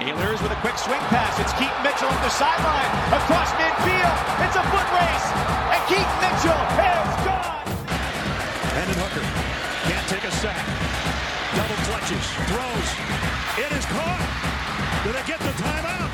[0.00, 1.36] Ahlers with a quick swing pass.
[1.36, 2.88] It's Keaton Mitchell on the sideline.
[3.12, 4.16] Across midfield.
[4.48, 5.26] It's a foot race.
[5.76, 7.68] And Keaton Mitchell has gone.
[8.72, 9.20] Hendon Hooker
[9.84, 10.64] can't take a sack.
[11.52, 12.24] Double clutches.
[12.48, 12.88] Throws.
[13.60, 14.24] It is caught.
[15.04, 16.12] Do they get the timeout?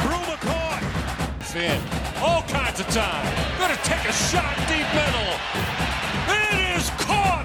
[0.00, 0.80] Bru McCoy.
[1.60, 1.76] In.
[2.24, 3.26] All kinds of time.
[3.60, 5.36] Gonna take a shot deep middle.
[6.32, 7.39] It is caught.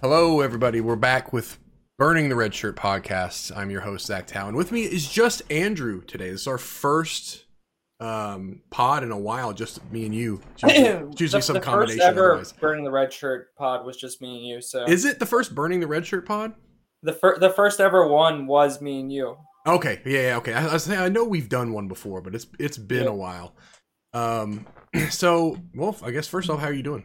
[0.00, 0.80] Hello, everybody.
[0.80, 1.58] We're back with
[1.98, 3.56] Burning the Red Shirt podcast.
[3.56, 4.54] I'm your host, Zach Town.
[4.54, 6.30] With me is just Andrew today.
[6.30, 7.46] This is our first
[7.98, 10.40] um, pod in a while, just me and you.
[10.52, 11.98] It's usually, it's usually the, some the combination.
[11.98, 12.52] First ever otherwise.
[12.52, 14.60] burning the red shirt pod was just me and you.
[14.60, 16.54] So Is it the first Burning the Red Shirt pod?
[17.02, 19.36] the fir- the first ever one was me and you.
[19.66, 20.52] Okay, yeah, yeah okay.
[20.54, 23.10] I, I, was saying, I know we've done one before, but it's it's been Yeah.
[23.10, 23.54] a while.
[24.12, 24.64] Um,
[25.10, 27.04] so, well, I guess first off, how are you doing?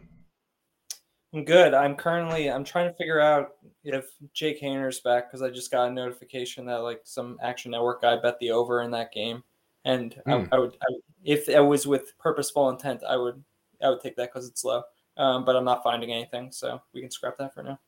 [1.34, 1.74] I'm good.
[1.74, 5.88] I'm currently I'm trying to figure out if Jake Haener's back because I just got
[5.88, 9.42] a notification that like some Action Network guy bet the over in that game,
[9.84, 10.30] and Hmm.
[10.30, 13.42] I, I would I, if it was with purposeful intent, I would
[13.82, 14.82] I would take that because it's low.
[15.16, 17.78] Um, but I'm not finding anything, so we can scrap that for now.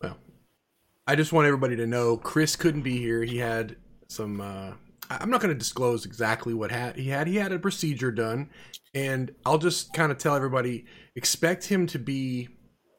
[0.00, 0.16] Well,
[1.06, 3.22] I just want everybody to know Chris couldn't be here.
[3.22, 3.76] He had
[4.08, 4.40] some.
[4.40, 4.72] Uh,
[5.10, 7.26] I'm not going to disclose exactly what had he had.
[7.26, 8.48] He had a procedure done,
[8.94, 12.48] and I'll just kind of tell everybody expect him to be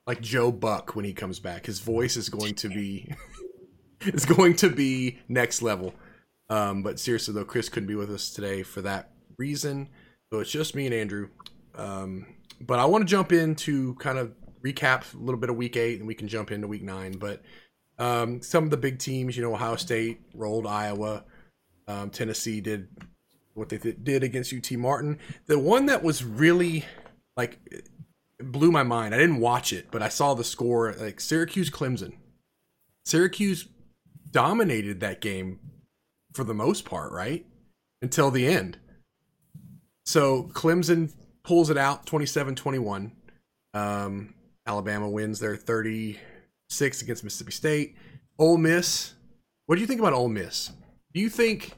[0.06, 1.66] like Joe Buck when he comes back.
[1.66, 3.14] His voice is going to be
[4.02, 5.94] is going to be next level.
[6.50, 9.90] Um, but seriously though, Chris couldn't be with us today for that reason.
[10.31, 11.30] So it's just me and Andrew.
[11.76, 12.26] Um,
[12.59, 16.00] but I want to jump into kind of recap a little bit of week eight,
[16.00, 17.14] and we can jump into week nine.
[17.14, 17.42] But
[18.00, 21.26] um, some of the big teams, you know, Ohio State rolled Iowa.
[21.88, 22.88] Um, Tennessee did
[23.54, 25.20] what they th- did against UT Martin.
[25.48, 26.86] The one that was really
[27.36, 27.59] like
[28.52, 29.13] blew my mind.
[29.13, 30.94] I didn't watch it, but I saw the score.
[30.94, 32.13] Like Syracuse Clemson.
[33.05, 33.67] Syracuse
[34.31, 35.59] dominated that game
[36.33, 37.45] for the most part, right?
[38.01, 38.78] Until the end.
[40.06, 41.13] So Clemson
[41.44, 43.12] pulls it out 27 21.
[43.73, 44.34] Um,
[44.66, 47.95] Alabama wins their 36 against Mississippi State.
[48.38, 49.13] Ole Miss.
[49.66, 50.72] What do you think about Ole Miss?
[51.13, 51.73] Do you think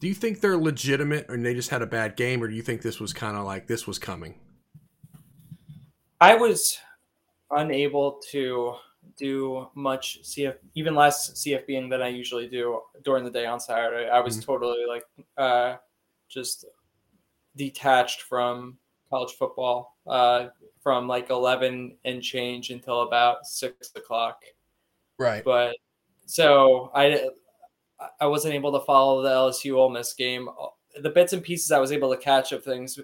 [0.00, 2.62] do you think they're legitimate or they just had a bad game or do you
[2.62, 4.34] think this was kind of like this was coming?
[6.20, 6.78] I was
[7.50, 8.74] unable to
[9.16, 14.08] do much CF, even less CFBing than I usually do during the day on Saturday.
[14.08, 14.44] I was Mhm.
[14.44, 15.04] totally like
[15.36, 15.76] uh,
[16.28, 16.66] just
[17.56, 20.48] detached from college football uh,
[20.80, 24.44] from like 11 and change until about six o'clock.
[25.18, 25.42] Right.
[25.44, 25.76] But
[26.26, 27.30] so I
[28.20, 30.48] I wasn't able to follow the LSU Ole Miss game.
[31.00, 32.98] The bits and pieces I was able to catch of things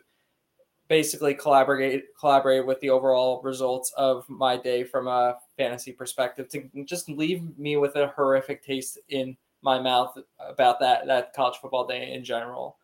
[0.89, 6.69] basically collaborate collaborate with the overall results of my day from a fantasy perspective to
[6.85, 11.87] just leave me with a horrific taste in my mouth about that that college football
[11.87, 12.77] day in general.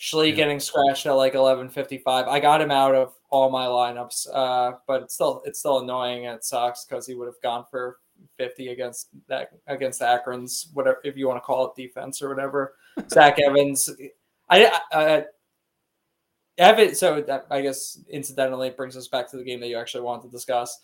[0.00, 0.34] Schlee Yeah.
[0.36, 2.26] getting scratched at like eleven fifty five.
[2.26, 6.26] I got him out of all my lineups, uh, but it's still it's still annoying
[6.26, 7.98] and it sucks because he would have gone for
[8.36, 12.74] fifty against that against Akron's whatever if you want to call it defense or whatever.
[13.08, 13.88] Zach Evans,
[14.50, 15.24] I, I
[16.58, 20.04] Evan, so that I guess incidentally brings us back to the game that you actually
[20.04, 20.78] want to discuss.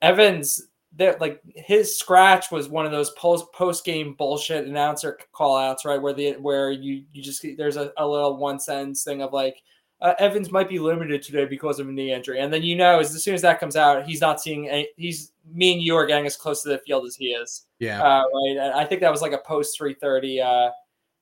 [0.00, 5.56] Evans, that like his scratch was one of those post post game bullshit announcer call
[5.56, 6.00] outs, right?
[6.00, 9.62] Where the where you you just there's a, a little one sentence thing of like
[10.00, 12.98] uh, Evans might be limited today because of a knee injury, and then you know
[12.98, 14.88] as, as soon as that comes out, he's not seeing any.
[14.96, 18.02] He's me and you are getting as close to the field as he is, Yeah.
[18.02, 18.56] uh, right?
[18.60, 20.70] And I think that was like a post three thirty uh,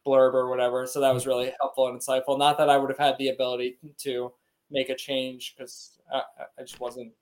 [0.07, 0.87] blurb or whatever.
[0.87, 2.39] So that was really helpful and insightful.
[2.39, 4.33] Not that I would have had the ability to
[4.71, 6.23] make a change because I,
[6.59, 7.13] I just wasn't.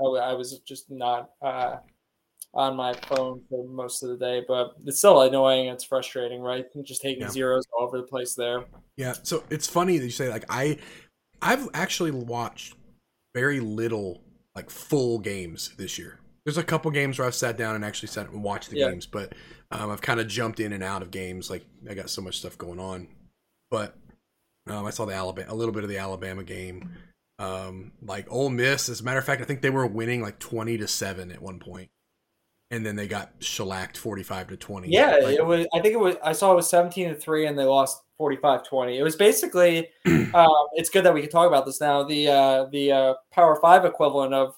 [0.00, 1.76] I, I was just not uh,
[2.54, 4.44] on my phone for most of the day.
[4.46, 5.66] But it's still annoying.
[5.68, 6.66] It's frustrating, right?
[6.84, 7.30] Just taking Yeah.
[7.30, 8.64] zeros all over the place there.
[8.96, 10.78] Yeah, so it's funny that you say like I
[11.42, 12.74] I've actually watched
[13.34, 14.22] very little
[14.54, 16.18] like full games this year.
[16.48, 18.88] There's a couple games where I've sat down and actually sat and watched the Yeah.
[18.88, 19.34] games, but
[19.70, 21.50] um, I've kind of jumped in and out of games.
[21.50, 23.06] Like I got so much stuff going on,
[23.70, 23.94] but
[24.66, 26.88] um, I saw the Alabama a little bit of the Alabama game.
[27.38, 30.38] Um, like Ole Miss, as a matter of fact, I think they were winning like
[30.38, 31.90] twenty to seven at one point,
[32.70, 34.88] and then they got shellacked forty five to twenty.
[34.88, 35.66] Yeah, Like, it was.
[35.74, 36.16] I think it was.
[36.24, 38.96] I saw it was seventeen to three, and they lost 45-20.
[38.98, 39.90] It was basically.
[40.32, 42.04] um, it's good that we can talk about this now.
[42.04, 44.54] The uh, the uh, Power Five equivalent of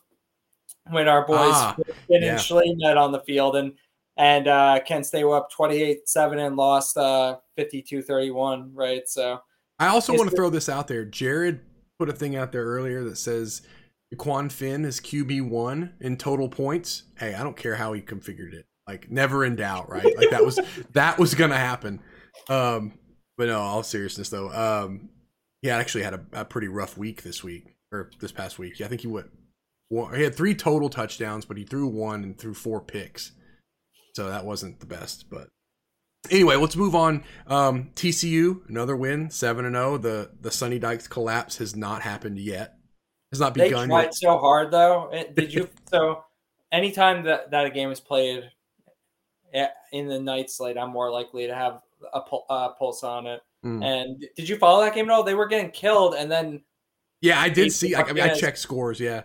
[0.90, 1.76] when our boys Ah,
[2.08, 2.32] Finn yeah.
[2.32, 3.72] and Schlee met on the field, and
[4.16, 9.40] and uh, Kent State were up 28-7 and lost uh, 52-31, Right, so
[9.78, 11.04] I also want to throw this out there.
[11.06, 11.60] Jared
[11.98, 13.62] put a thing out there earlier that says
[14.18, 17.04] Quan Finn is QB one in total points.
[17.18, 18.66] Hey, I don't care how he configured it.
[18.86, 20.04] Like never in doubt, right?
[20.16, 20.58] Like that was
[20.92, 22.00] that was gonna happen.
[22.48, 22.92] Um,
[23.38, 25.08] but no, all seriousness though, um,
[25.62, 28.78] he actually had a, a pretty rough week this week or this past week.
[28.80, 29.30] Yeah, I think he went.
[29.90, 33.32] One, he had three total touchdowns, but he threw one and threw four picks,
[34.14, 35.28] so that wasn't the best.
[35.28, 35.48] But
[36.30, 37.24] anyway, let's move on.
[37.48, 39.98] Um, TCU another win, seven and zero.
[39.98, 42.74] The the Sunny Dykes collapse has not happened yet.
[43.32, 43.88] Has not begun.
[43.88, 44.14] They tried yet.
[44.14, 45.10] so hard though.
[45.34, 45.68] Did you?
[45.90, 46.22] so
[46.70, 48.44] anytime that that a game is played
[49.52, 51.80] eh, in the night slate, I'm more likely to have
[52.12, 53.40] a pul- uh, pulse on it.
[53.64, 53.84] Mm.
[53.84, 55.24] And did you follow that game at all?
[55.24, 56.62] They were getting killed, and then
[57.20, 57.94] Yeah, I did see.
[57.94, 59.00] I, I mean, I checked scores.
[59.00, 59.22] Yeah,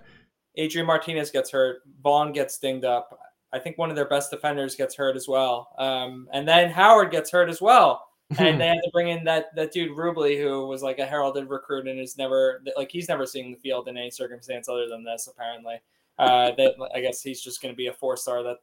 [0.57, 1.81] Adrian Martinez gets hurt.
[2.04, 3.19] Vaughn gets dinged up.
[3.54, 5.69] I think one of their best defenders gets hurt as well.
[5.78, 8.07] Um, and then Howard gets hurt as well.
[8.40, 11.48] And they had to bring in that that dude Rubley, who was like a heralded
[11.48, 15.04] recruit and is never like he's never seen the field in any circumstance other than
[15.04, 15.28] this.
[15.28, 15.75] Apparently,
[16.18, 18.57] uh, that I guess he's just going to be a four star that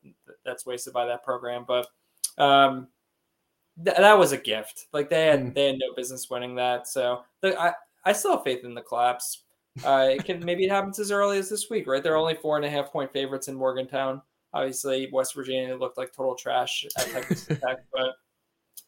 [0.45, 1.65] that's wasted by that program.
[1.67, 1.87] But
[2.39, 2.89] um,
[3.85, 4.87] th- that was a gift.
[4.93, 5.55] Like they had Mm.
[5.55, 6.89] they had no business winning that.
[6.89, 7.73] So the, I
[8.05, 9.45] I still have faith in the collapse.
[9.85, 12.03] Uh, it can maybe it happens as early as this week, right?
[12.03, 14.21] They're only four and a half point favorites in Morgantown.
[14.53, 18.13] Obviously, West Virginia looked like total trash at Texas Tech, but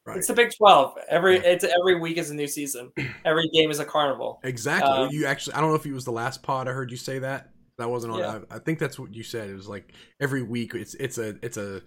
[0.05, 0.19] right.
[0.19, 0.95] it's the Big Twelve.
[1.09, 1.53] Every Yeah.
[1.53, 2.93] it's every week is a new season.
[3.25, 4.41] Every game is a carnival.
[4.45, 4.91] Exactly.
[4.91, 6.99] Um, you actually, I don't know if it was the last pod I heard you
[6.99, 7.51] say that.
[7.79, 8.19] That wasn't on.
[8.19, 8.39] Yeah.
[8.51, 9.49] I, I think that's what you said.
[9.49, 10.75] It was like every week.
[10.75, 11.81] It's it's a it's a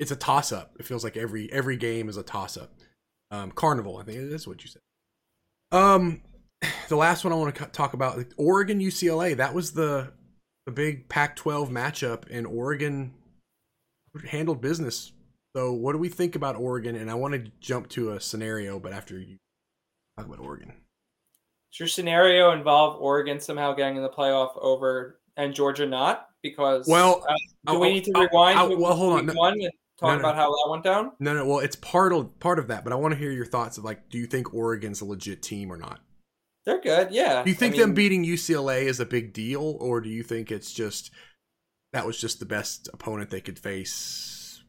[0.00, 0.74] it's a toss up.
[0.80, 2.72] It feels like every every game is a toss up.
[3.30, 3.98] Um, Carnival.
[3.98, 4.80] I think it is what you said.
[5.72, 6.22] Um,
[6.88, 9.36] the last one I want to talk about like, Oregon UCLA.
[9.36, 10.12] That was the
[10.66, 13.12] the big Pac-12 matchup, and Oregon
[14.28, 15.12] handled business.
[15.54, 16.96] So, what do we think about Oregon?
[16.96, 19.36] And I want to jump to a scenario, but after you
[20.16, 20.68] talk about Oregon.
[21.72, 26.28] Does your scenario involve Oregon somehow getting in the playoff over and Georgia not?
[26.42, 27.34] Because Well, uh,
[27.66, 28.58] do I'll- we need to I'll- rewind?
[28.58, 29.26] I'll- to well, hold on.
[29.26, 30.20] No- one and talk no, no.
[30.20, 31.12] about how that went down.
[31.20, 31.46] No, no.
[31.46, 33.84] Well, it's part of part of that, but I want to hear your thoughts of
[33.84, 36.00] like, do you think Oregon's a legit team or not?
[36.66, 37.42] They're good, yeah.
[37.42, 40.50] Do you think I them beating UCLA is a big deal, or do you think
[40.50, 41.10] it's just
[41.92, 44.62] that was just the best opponent they could face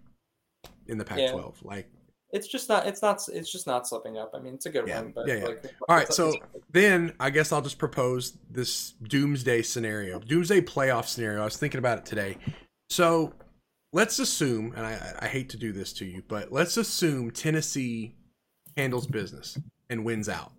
[0.87, 1.63] in the Pac-12?
[1.63, 1.89] Like,
[2.31, 2.85] It's just not.
[2.85, 3.21] It's not.
[3.31, 4.31] It's just not slipping up.
[4.33, 5.45] I mean, it's a good Yeah, one, but yeah, yeah.
[5.45, 6.11] like, all right.
[6.11, 6.33] So
[6.71, 11.41] then I guess I'll just propose this doomsday scenario, doomsday playoff scenario.
[11.41, 12.37] I was thinking about it today.
[12.89, 13.33] So
[13.93, 18.15] let's assume, and I, I hate to do this to you, but let's assume Tennessee
[18.75, 19.57] handles business
[19.89, 20.51] and wins out.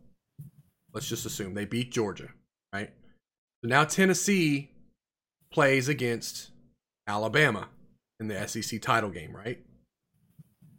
[0.97, 2.31] Let's just assume they beat Georgia,
[2.73, 2.89] right?
[3.63, 4.71] So now Tennessee
[5.53, 6.49] plays against
[7.07, 7.69] Alabama
[8.19, 9.59] in the SEC title game, right?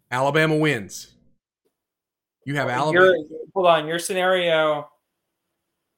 [0.10, 1.14] Alabama wins.
[2.46, 3.14] You have Alabama,
[3.54, 3.88] hold on.
[3.88, 4.90] Your scenario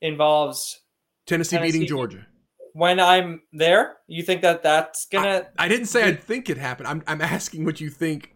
[0.02, 0.82] involves
[1.26, 2.28] Tennessee, beating Georgia.
[2.74, 4.00] when I'm there.
[4.08, 5.48] You think that that's gonna?
[5.58, 6.90] I didn't say I think it happened.
[6.90, 8.34] I'm, I'm asking what you think,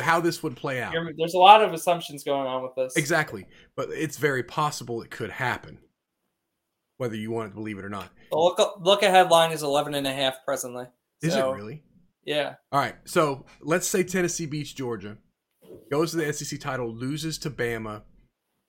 [0.00, 0.94] how this would play out.
[1.16, 2.96] there's a lot of assumptions going on with this.
[2.96, 3.46] Exactly,
[3.76, 5.78] but it's very possible it could happen,
[6.98, 8.10] whether you want to believe it or not.
[8.30, 10.86] The look look ahead line is 11 and a half presently.
[11.22, 11.82] Is So, it really?
[12.24, 12.54] Yeah.
[12.70, 15.18] All right, so let's say Tennessee beats Georgia,
[15.90, 18.02] goes to the SEC title, loses to Bama,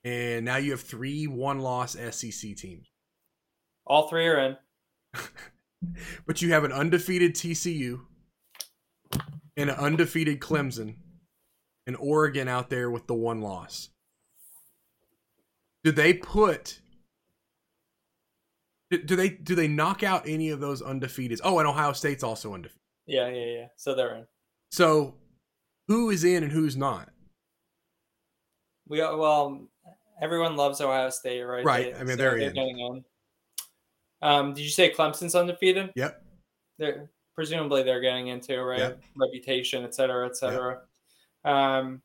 [0.03, 2.87] and now you have three one-loss SEC teams.
[3.85, 4.57] All three are in.
[6.27, 8.01] But you have an undefeated TCU
[9.57, 10.97] and an undefeated Clemson
[11.87, 13.89] and Oregon out there with the one loss.
[15.83, 16.79] Do they put
[18.91, 21.39] do- they do they knock out any of those undefeated?
[21.43, 22.79] Oh, and Ohio State's also undefeated.
[23.07, 23.65] Yeah, yeah, yeah.
[23.77, 24.27] So they're in.
[24.71, 25.15] So
[25.87, 27.09] who is in and who's not?
[28.87, 29.67] We well,
[30.21, 31.65] everyone loves Ohio State, right?
[31.65, 31.95] Right.
[31.99, 32.53] I mean, they're in.
[32.53, 33.03] getting in.
[34.21, 35.91] Um, did you say Clemson's undefeated?
[35.95, 36.23] Yep.
[36.77, 39.01] They're presumably they're getting into right Yep.
[39.15, 40.81] reputation, et cetera, et cetera.
[41.43, 42.01] Um,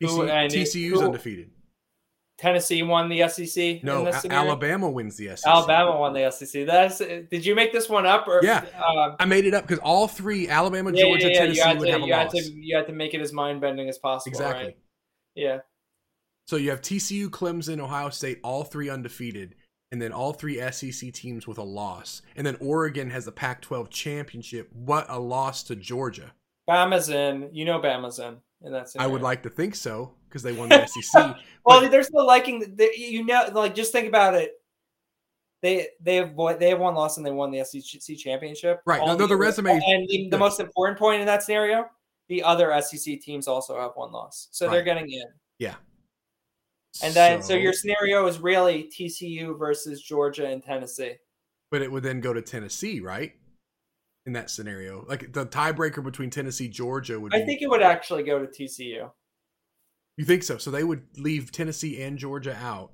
[0.00, 1.50] Who- TC, and TCU's who- undefeated.
[2.36, 3.56] Tennessee won the SEC.
[3.80, 5.46] in No, A- Alabama wins the SEC.
[5.48, 6.64] Alabama won the SEC.
[6.64, 6.98] That's.
[6.98, 8.40] Did you make this one up or?
[8.42, 8.64] Yeah.
[8.84, 11.38] Um, I made it up because all three Alabama, yeah, Georgia, yeah, yeah.
[11.38, 12.44] Tennessee You would to, have a you had loss.
[12.46, 14.32] to, you had to make it as mind bending as possible.
[14.32, 14.64] exactly.
[14.64, 14.76] Right?
[15.36, 15.58] Yeah.
[16.48, 19.54] So you have TCU, Clemson, Ohio State, all three undefeated,
[19.92, 22.20] and then all three SEC teams with a loss.
[22.34, 24.70] And then Oregon has the Pac 12 championship.
[24.72, 26.34] What a loss to Georgia.
[26.68, 27.50] Bama's in.
[27.52, 28.36] You know Bama's in.
[28.62, 31.36] In that I would like to think so because they won the SEC.
[31.66, 32.76] Well, but- there's no liking.
[32.96, 34.52] You know, like just think about it.
[35.62, 38.80] They they have they have one loss and they won the SEC championship.
[38.86, 39.00] Right.
[39.04, 41.86] No, no, the resume- And the, the most important point in that scenario,
[42.28, 45.24] the other SEC teams also have one loss, so they're getting in.
[45.58, 45.74] Yeah.
[47.02, 51.14] And then, so, your scenario is really TCU versus Georgia and Tennessee.
[51.70, 53.32] But it would then go to Tennessee, right?
[54.26, 57.34] In that scenario, like the tiebreaker between Tennessee Georgia would.
[57.34, 59.10] I be, think it would actually go to TCU.
[60.16, 60.56] You think so?
[60.56, 62.92] So they would leave Tennessee and Georgia out.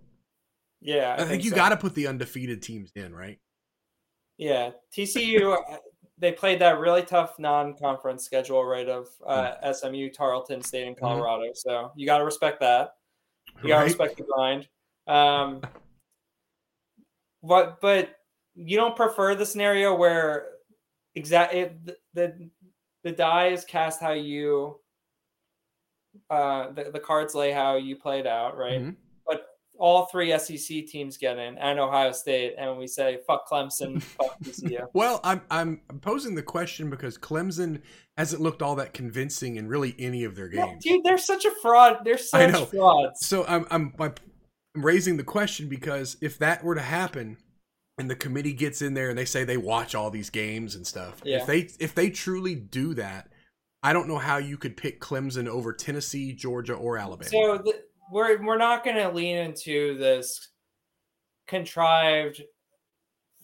[0.80, 1.56] Yeah, I, think, you so.
[1.56, 3.38] got to put the undefeated teams in, right?
[4.38, 5.56] Yeah, TCU.
[5.70, 5.76] uh,
[6.18, 8.88] they played that really tough non-conference schedule, right?
[8.88, 9.72] Of uh, Hmm.
[9.72, 10.88] SMU, Tarleton State, Mm-hmm.
[10.88, 11.44] and Colorado.
[11.54, 12.94] So you got to respect that.
[13.62, 13.84] You got to Right?
[13.84, 14.68] respect the grind.
[15.06, 15.60] Um,
[17.42, 18.16] but but
[18.56, 20.49] you don't prefer the scenario where
[21.14, 22.50] exact it, the, the
[23.04, 24.78] the die is cast how you
[26.28, 28.80] uh the, the cards lay how you played out, right?
[28.80, 28.96] Mhm.
[29.26, 29.46] But
[29.78, 34.38] all three SEC teams get in and Ohio State, and we say fuck Clemson, fuck
[34.42, 34.86] TCU.
[34.92, 37.80] Well, I'm I'm posing the question because Clemson
[38.16, 40.84] hasn't looked all that convincing in really any of their No, games.
[40.84, 41.98] dude, they're such a fraud.
[42.04, 43.24] They're such frauds.
[43.26, 44.14] So I'm I'm I'm
[44.74, 47.36] raising the question because if that were to happen
[48.00, 50.86] and the committee gets in there and they say they watch all these games and
[50.86, 51.38] stuff, Yeah.
[51.42, 53.28] if they if they truly do that,
[53.82, 57.28] I don't know how you could pick Clemson over Tennessee, Georgia, or Alabama.
[57.30, 60.48] So the, we're we're not going to lean into this
[61.46, 62.42] contrived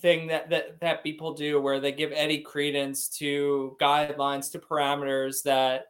[0.01, 5.43] thing that, that that people do where they give any credence to guidelines to parameters
[5.43, 5.89] that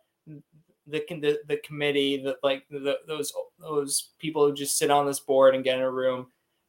[0.89, 5.21] the the, the committee that like the, those those people who just sit on this
[5.21, 6.27] board and get in a room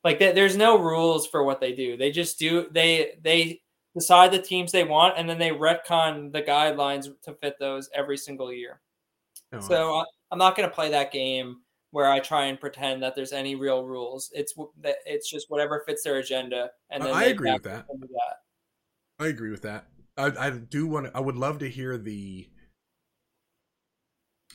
[0.07, 3.59] like that there's no rules for what they do they just do they they
[3.93, 8.17] decide the teams they want and then they retcon the guidelines to fit those every
[8.17, 8.79] single year
[9.51, 11.57] No, so I, I'm not going to play that game
[11.91, 14.29] where I try and pretend that there's any real rules.
[14.33, 14.53] It's
[15.05, 17.85] it's just whatever fits their agenda, and then I they agree with that.
[17.87, 19.23] that.
[19.25, 19.87] I agree with that.
[20.17, 21.09] I, I do want.
[21.15, 22.47] I would love to hear the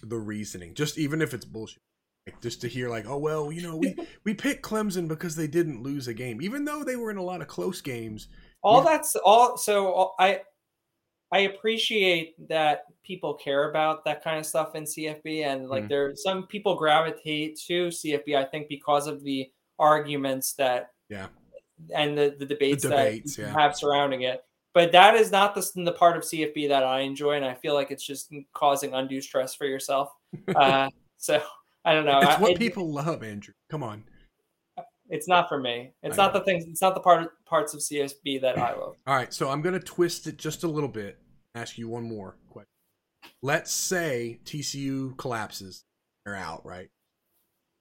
[0.02, 1.82] the reasoning, just even if it's bullshit.
[2.26, 5.46] Like, just to hear, like, oh well, you know, we we picked Clemson because they
[5.48, 8.28] didn't lose a game, even though they were in a lot of close games.
[8.62, 8.90] All Yeah.
[8.90, 9.56] that's all.
[9.56, 10.42] So I
[11.32, 15.88] I appreciate that people care about that kind of stuff in CFB, and like Mhm.
[15.88, 18.36] there some people gravitate to CFB.
[18.36, 21.26] I think because of the arguments that Yeah.
[21.94, 23.52] and the, the debates, debates, that you yeah.
[23.60, 24.44] have surrounding it.
[24.74, 27.74] But that is not the, the part of CFB that I enjoy, and I feel
[27.74, 30.12] like it's just causing undue stress for yourself.
[30.56, 30.88] Uh,
[31.18, 31.42] so
[31.84, 32.18] I don't know.
[32.18, 33.54] It's I- what it- people love, Andrew.
[33.70, 34.04] Come on.
[35.08, 35.92] It's not for me.
[36.02, 36.64] It's I not the things.
[36.66, 38.96] It's not the part parts of CSB that I love.
[39.06, 41.18] All right, so I'm going to twist it just a little bit.
[41.54, 42.68] Ask you one more question.
[43.42, 45.84] Let's say TCU collapses,
[46.24, 46.88] they're out, right?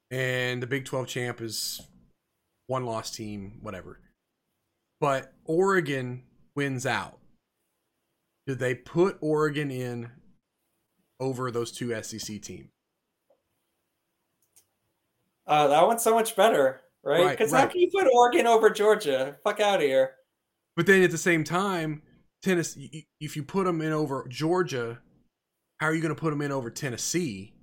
[0.10, 1.81] And the Big 12 champ is
[2.67, 4.01] one loss team, whatever.
[5.00, 7.20] But Oregon wins out.
[8.46, 10.12] Do they put Oregon in
[11.20, 12.70] over those two SEC teams?
[15.48, 17.25] Uh, that one's so much better, right?
[17.25, 19.38] Right, Because how can you put Oregon over Georgia?
[19.43, 20.12] Fuck out of here.
[20.75, 22.01] But then at the same time,
[22.41, 25.00] Tennessee, if you put them in over Georgia,
[25.79, 27.53] how are you going to put them in over Tennessee,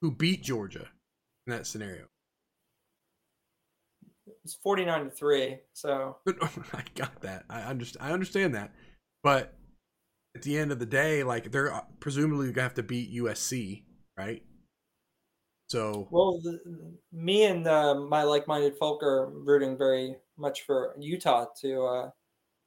[0.00, 0.88] who beat Georgia
[1.46, 2.06] in that scenario?
[4.44, 5.58] It's forty nine to three.
[5.74, 6.36] So But
[6.72, 7.44] I got that.
[7.50, 8.06] I understand.
[8.06, 8.72] I understand that.
[9.22, 9.54] But
[10.34, 13.14] at the end of the day, like they're uh, presumably going to have to beat
[13.14, 13.82] USC,
[14.16, 14.42] right?
[15.70, 16.58] So well, the,
[17.12, 22.10] me and uh, my like minded folk are rooting very much for Utah to uh,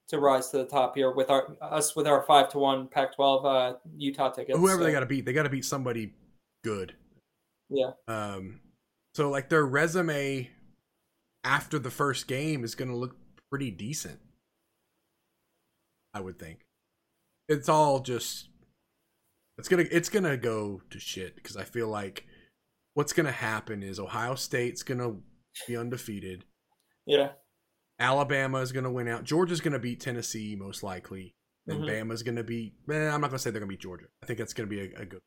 [0.07, 3.13] to rise to the top here with our us with our five to one Pac
[3.13, 4.57] twelve uh, Utah tickets.
[4.57, 6.13] whoever they got to beat, they got to beat somebody
[6.63, 6.95] good.
[7.69, 7.91] Yeah.
[8.07, 8.61] Um,
[9.15, 10.49] so like their resume
[11.43, 13.17] after the first game is going to look
[13.49, 14.19] pretty decent.
[16.13, 16.61] I would think.
[17.49, 18.47] It's all just
[19.57, 22.27] it's gonna it's gonna go to shit because I feel like
[22.93, 25.15] what's gonna happen is Ohio State's gonna
[25.67, 26.45] be undefeated.
[27.05, 27.33] Yeah.
[27.99, 29.23] Alabama is gonna win out.
[29.23, 31.35] Georgia's gonna beat Tennessee most likely.
[31.65, 31.87] Then Mhm.
[31.89, 32.75] Bama's gonna beat.
[32.89, 34.07] Eh, I'm not gonna say they're gonna beat Georgia.
[34.21, 35.21] I think that's gonna be a, a good.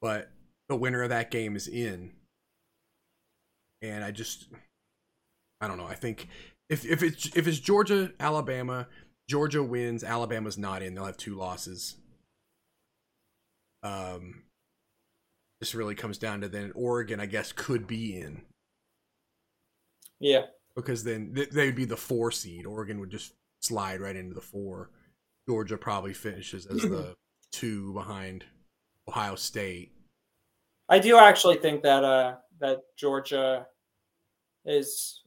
[0.00, 0.30] But
[0.68, 2.16] the winner of that game is in.
[3.82, 4.48] And I just,
[5.60, 5.86] I don't know.
[5.86, 6.28] I think
[6.68, 8.88] if if it's if it's Georgia Alabama,
[9.28, 10.02] Georgia wins.
[10.04, 10.94] Alabama's not in.
[10.94, 11.96] They'll have two losses.
[13.82, 14.42] Um,
[15.60, 17.20] this really comes down to then Oregon.
[17.20, 18.42] I guess could be in
[20.18, 20.46] Yeah.
[20.74, 22.66] because then th- they'd be the four seed.
[22.66, 24.90] Oregon would just slide right into the four.
[25.48, 27.14] Georgia probably finishes as the
[27.52, 28.44] two behind
[29.08, 29.92] Ohio State.
[30.88, 33.66] I do actually think that uh that Georgia
[34.66, 35.22] is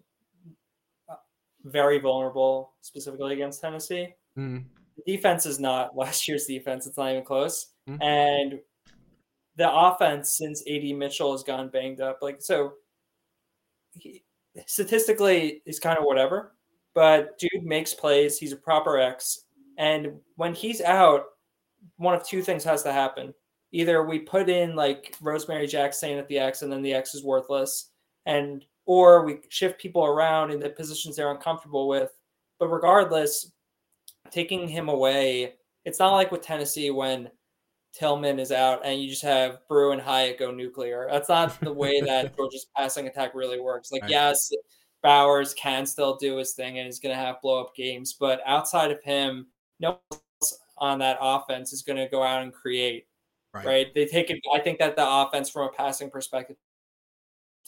[1.09, 1.15] uh,
[1.63, 4.13] very vulnerable, specifically against Tennessee.
[4.37, 4.65] Mm.
[4.97, 7.71] The defense is not last year's defense; it's not even close.
[7.89, 8.01] Mhm.
[8.03, 8.59] And
[9.55, 12.73] the offense, since AD Mitchell has gone banged up, like so,
[13.93, 14.23] he,
[14.65, 16.55] statistically he's kind of whatever,
[16.95, 18.37] but dude makes plays.
[18.37, 19.45] He's a proper X,
[19.77, 21.25] and when he's out,
[21.97, 23.33] one of two things has to happen.
[23.71, 27.89] Either we put in like Rosemy-Jacksaint at the X, and then the X is worthless,
[28.25, 32.11] and or we shift people around in the positions they're uncomfortable with.
[32.59, 33.51] But regardless,
[34.29, 35.55] taking him away,
[35.85, 37.29] it's not like with Tennessee when
[37.93, 41.07] Tillman is out and you just have Bru and Hyatt go nuclear.
[41.11, 43.91] That's not the way that Georgia's passing attack really works.
[43.91, 44.11] Like, right.
[44.11, 44.51] yes,
[45.01, 48.41] Bowers can still do his thing and he's going to have blow up games, but
[48.45, 49.47] outside of him,
[49.79, 53.05] no one else on that offense is going to go out and create.
[53.53, 53.65] Right.
[53.65, 53.93] right.
[53.93, 54.39] They take it.
[54.53, 56.57] I think that the offense, from a passing perspective,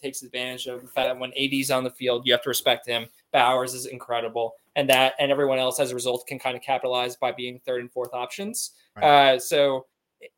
[0.02, 2.88] takes advantage of the fact that when AD's on the field, you have to respect
[2.88, 3.08] him.
[3.32, 7.16] Bowers is incredible, and that and everyone else as a result can kind of capitalize
[7.16, 8.72] by being third and fourth options.
[8.96, 9.36] Right.
[9.36, 9.86] Uh, so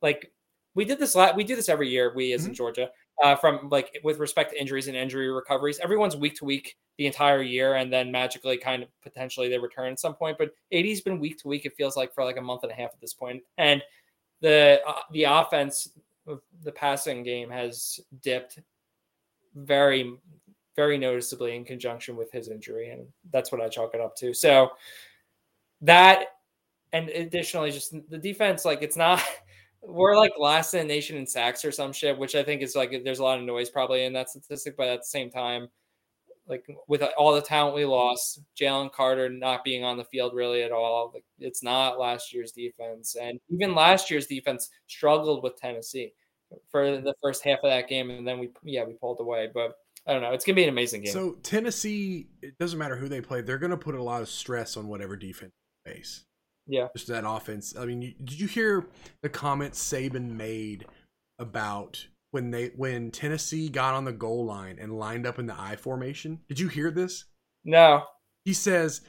[0.02, 0.32] like
[0.74, 2.50] we did this we do this every year we as mm-hmm.
[2.50, 2.88] in georgia
[3.22, 7.06] uh, from like with respect to injuries and injury recoveries everyone's week to week the
[7.06, 11.00] entire year and then magically kind of potentially they return at some point but AD's
[11.00, 13.00] been week to week it feels like for like a month and a half at
[13.00, 13.82] this point and
[14.40, 15.88] the uh, the offense
[16.62, 18.58] the passing game has dipped
[19.54, 20.14] very
[20.76, 24.32] very noticeably in conjunction with his injury and that's what i chalk it up to
[24.32, 24.70] so
[25.80, 26.26] that
[26.92, 29.20] and additionally just the defense like it's not
[29.82, 32.74] we're like last in the nation in sacks or some shit, which I think is
[32.74, 35.68] like there's a lot of noise probably in that statistic, but at the same time,
[36.46, 40.62] like with all the talent we lost, Jalen Carter not being on the field really
[40.62, 45.56] at all, like it's not last year's defense, and even last year's defense struggled with
[45.56, 46.12] Tennessee
[46.70, 49.74] for the first half of that game, and then we yeah we pulled away, but.
[50.06, 50.32] I don't know.
[50.32, 51.12] It's gonna be an amazing game.
[51.12, 53.42] So Tennessee, it doesn't matter who they play.
[53.42, 55.52] They're gonna put a lot of stress on whatever defense
[55.84, 56.24] they face.
[56.68, 56.88] Yeah.
[56.94, 57.74] Just that offense.
[57.76, 58.86] I mean, you, did you hear
[59.22, 60.86] the comments Saban made
[61.38, 65.58] about when they when Tennessee got on the goal line and lined up in the
[65.58, 66.40] I formation?
[66.46, 67.24] Did you hear this?
[67.64, 68.04] No.
[68.44, 69.00] He says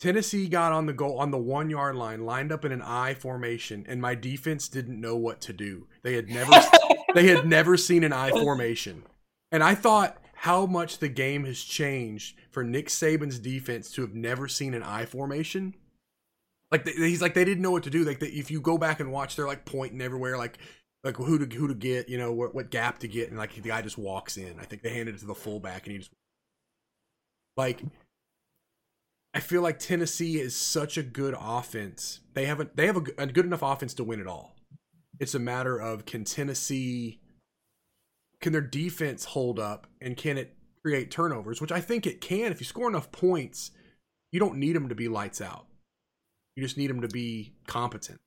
[0.00, 3.14] Tennessee got on the goal on the one yard line, lined up in an I
[3.14, 5.86] formation, and my defense didn't know what to do.
[6.02, 6.52] They had never
[7.14, 9.04] they had never seen an I formation.
[9.52, 14.14] And I thought how much the game has changed for Nick Saban's defense to have
[14.14, 15.74] never seen an I formation.
[16.74, 18.02] Like they, he's like they didn't know what to do.
[18.02, 20.58] Like they, if you go back and watch, they're like pointing everywhere, like
[21.04, 23.54] like who to who to get, you know, what, what gap to get, and like
[23.54, 24.58] the guy just walks in.
[24.58, 26.10] I think they handed it to the fullback, and he just
[27.56, 27.80] like.
[29.32, 32.22] I feel like Tennessee is such a good offense.
[32.34, 34.56] They haven't they have a, a good enough offense to win it all.
[35.20, 37.20] It's a matter of can Tennessee
[38.40, 42.50] can their defense hold up and can it create turnovers, which I think it can.
[42.50, 43.70] If you score enough points,
[44.32, 45.66] you don't need them to be lights out.
[46.56, 48.20] You just need them to be competent.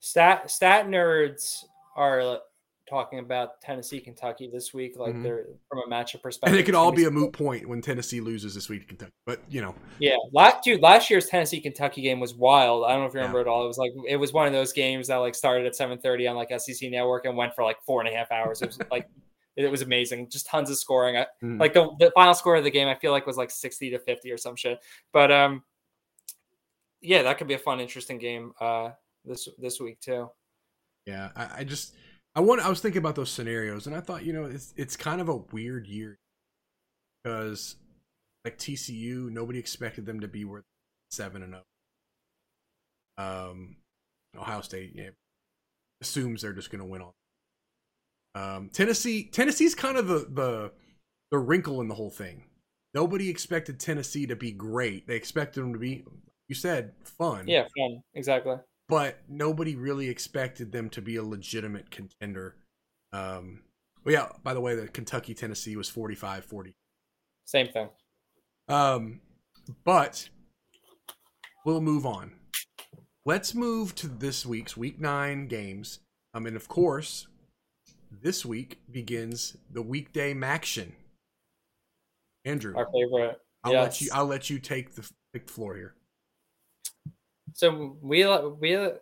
[0.00, 1.64] Stat stat nerds
[1.96, 2.40] are
[2.88, 5.22] talking about Tennessee, Kentucky this week, like mm-hmm.
[5.22, 6.54] they're from a matchup perspective.
[6.54, 9.12] And it could all be a moot point when Tennessee loses this week to Kentucky.
[9.26, 12.84] But you know, yeah, last dude, last year's Tennessee Kentucky game was wild.
[12.84, 13.42] I don't know if you remember yeah.
[13.42, 13.64] it all.
[13.64, 16.26] It was like it was one of those games that like started at seven thirty
[16.26, 18.62] on like SEC Network and went for like four and a half hours.
[18.62, 19.08] It was like
[19.56, 21.16] it was amazing, just tons of scoring.
[21.16, 21.60] I, mm.
[21.60, 23.98] Like the the final score of the game, I feel like was like sixty to
[23.98, 24.78] fifty or some shit.
[25.12, 25.62] But um,
[27.00, 28.90] yeah, that could be a fun, interesting game uh,
[29.24, 30.30] this this week too.
[31.06, 31.94] Yeah, I, I just
[32.34, 34.96] I want I was thinking about those scenarios, and I thought you know it's it's
[34.96, 36.18] kind of a weird year
[37.22, 37.76] because
[38.44, 40.64] like TCU, nobody expected them to be worth
[41.10, 41.62] seven and zero.
[43.18, 43.50] Oh.
[43.50, 43.76] Um,
[44.36, 45.10] Ohio State yeah,
[46.00, 47.14] assumes they're just going to win all.
[48.34, 50.72] Um, Tennessee, Tennessee's kind of the the
[51.30, 52.44] the wrinkle in the whole thing.
[52.94, 55.06] Nobody expected Tennessee to be great.
[55.06, 56.04] They expected them to be
[56.48, 57.46] you said fun.
[57.46, 58.02] Yeah, fun.
[58.14, 58.56] Exactly.
[58.88, 62.56] But nobody really expected them to be a legitimate contender.
[63.12, 63.62] Um,
[64.04, 66.74] well, yeah, by the way, the Kentucky Tennessee was 45 40.
[67.44, 67.88] Same thing.
[68.68, 69.20] Um,
[69.84, 70.28] but
[71.64, 72.32] we'll move on.
[73.26, 76.00] Let's move to this week's week nine games.
[76.32, 77.26] Um, and of course,
[78.10, 80.92] this week begins the weekday MACtion.
[82.44, 83.38] Andrew, our favorite.
[83.64, 83.82] I'll yes.
[83.82, 84.10] let you.
[84.14, 85.02] I'll let you take the,
[85.34, 85.94] take the floor here.
[87.54, 88.26] So we
[88.60, 88.92] we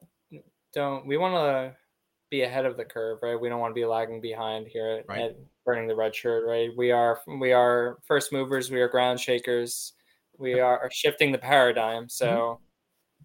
[0.75, 1.77] don't we want to
[2.31, 3.41] be ahead of the curve, right?
[3.41, 5.23] We don't want to be lagging behind here right.
[5.23, 6.71] at burning the red shirt, right?
[6.77, 9.93] We are we are first movers, we are ground shakers,
[10.39, 12.09] we are shifting the paradigm.
[12.09, 13.25] So mm-hmm.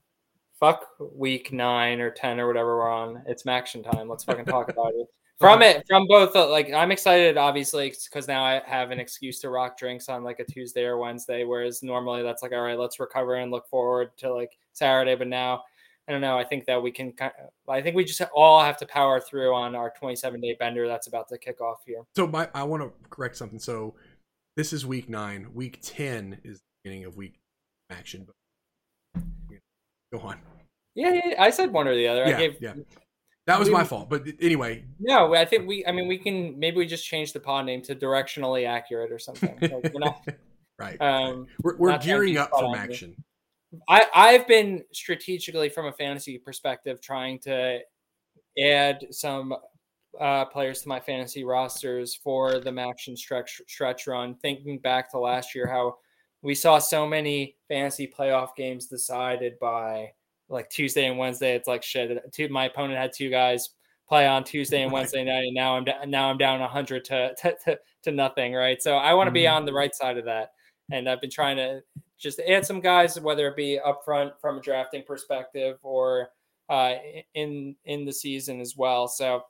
[0.59, 3.23] fuck week nine or ten or whatever we're on.
[3.27, 4.07] It's action time.
[4.07, 5.07] Let's fucking talk about it.
[5.39, 9.39] From it, from both, uh, like I'm excited, obviously, because now I have an excuse
[9.39, 12.77] to rock drinks on like a Tuesday or Wednesday, whereas normally that's like, all right,
[12.77, 15.15] let's recover and look forward to like Saturday.
[15.15, 15.63] But now,
[16.07, 16.37] I don't know.
[16.37, 17.13] I think that we can.
[17.69, 21.07] I think we just all have to power through on our 27 day bender that's
[21.07, 22.03] about to kick off here.
[22.15, 23.59] So my, I want to correct something.
[23.59, 23.95] So
[24.57, 25.47] this is week nine.
[25.53, 27.39] Week ten is the beginning of week
[27.89, 28.25] action.
[29.15, 29.23] But
[30.11, 30.39] go on.
[30.95, 32.25] Yeah, yeah, I said one or the other.
[32.27, 32.73] Yeah, I gave yeah.
[33.47, 34.09] That was We- my fault.
[34.09, 35.33] But anyway, no.
[35.33, 35.85] I think we.
[35.85, 39.19] I mean, we can maybe we just change the pod name to directionally accurate or
[39.19, 39.57] something.
[39.61, 40.27] Like, we're not.
[40.79, 41.01] right.
[41.01, 43.15] Um, we're we're not trying to gearing up from on, action.
[43.89, 47.79] I I've been strategically from a fantasy perspective trying to
[48.61, 49.55] add some
[50.19, 54.35] uh, players to my fantasy rosters for the action stretch stretch run.
[54.35, 55.95] Thinking back to last year, how
[56.41, 60.11] we saw so many fantasy playoff games decided by
[60.49, 61.55] like Tuesday and Wednesday.
[61.55, 62.19] It's like shit.
[62.33, 63.69] Two, my opponent had two guys
[64.09, 67.33] play on Tuesday and Wednesday night, and now I'm da- now I'm down hundred to,
[67.41, 68.53] to to to nothing.
[68.53, 69.53] Right, so I want to be Mhm.
[69.53, 70.51] on the right side of that,
[70.91, 71.81] and I've been trying to
[72.21, 76.29] just add some guys, whether it be up front from a drafting perspective or
[76.69, 76.95] uh,
[77.33, 79.07] in in the season as well.
[79.07, 79.43] So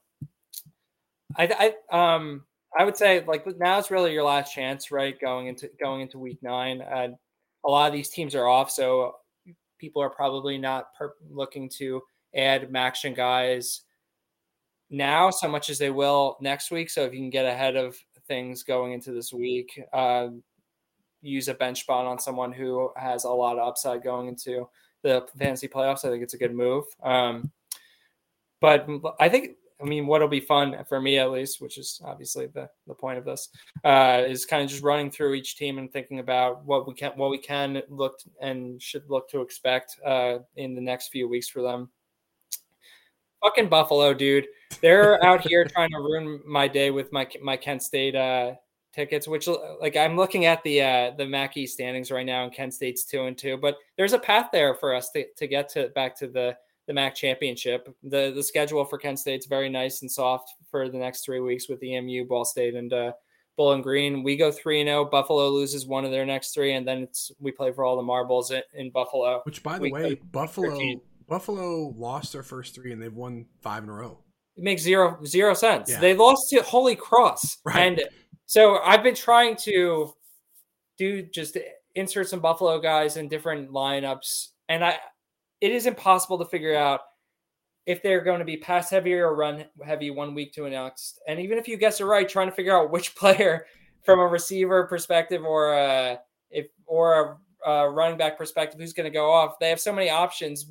[1.38, 2.46] I, I um
[2.78, 5.20] I would say like now is really your last chance, right?
[5.20, 7.10] Going into going into week nine, uh,
[7.66, 9.16] a lot of these teams are off, so
[9.78, 12.02] people are probably not per- looking to
[12.34, 13.82] add action guys
[14.90, 16.90] now so much as they will next week.
[16.90, 20.28] So if you can get ahead of things going into this week, uh,
[21.22, 24.68] use a bench spot on someone who has a lot of upside going into
[25.04, 26.06] the fantasy playoffs.
[26.06, 26.86] I think it's a good move.
[27.04, 27.52] Um,
[28.60, 28.88] but
[29.20, 32.70] I think, I mean, what'll be fun for me at least, which is obviously the,
[32.86, 33.50] the point of this,
[33.84, 37.12] uh, is kind of just running through each team and thinking about what we can,
[37.16, 41.50] what we can look and should look to expect uh, in the next few weeks
[41.50, 41.90] for them.
[43.44, 44.46] Fucking Buffalo, dude.
[44.82, 48.54] They're out here trying to ruin my day with my my Kent State uh,
[48.94, 49.48] tickets, which
[49.80, 53.24] like I'm looking at the uh the Mackey standings right now, and Kent State's two
[53.24, 56.28] and two, but there's a path there for us to, to get to back to
[56.28, 56.56] the
[56.88, 57.94] the MAC championship.
[58.04, 61.70] The the schedule for Kent State's very nice and soft for the next three weeks
[61.70, 63.12] with EMU, Ball State, and uh,
[63.58, 64.24] Bowling Green.
[64.24, 65.06] We go three and zero.
[65.06, 68.04] Buffalo loses one of their next three, and then it's we play for all the
[68.04, 69.42] marbles in, in Buffalo.
[69.44, 71.02] Which, by the Week way, Buffalo 13.
[71.32, 74.20] Buffalo lost their first three and they've won five in a row.
[74.58, 75.90] It makes zero zero sense.
[75.90, 76.02] Yeah.
[76.02, 77.78] They lost to Holy Cross, Right.
[77.78, 78.04] and
[78.52, 80.14] so I've been trying to
[80.98, 81.58] do just
[81.96, 85.00] insert some Buffalo guys in different lineups, and I
[85.62, 87.00] it is impossible to figure out
[87.86, 91.22] if they're going to be pass heavy or run heavy one week to the next.
[91.30, 93.68] And even if you guess it right, trying to figure out which player
[94.04, 99.10] from a receiver perspective or a, if or a, a running back perspective who's going
[99.10, 100.70] to go off, they have so many options.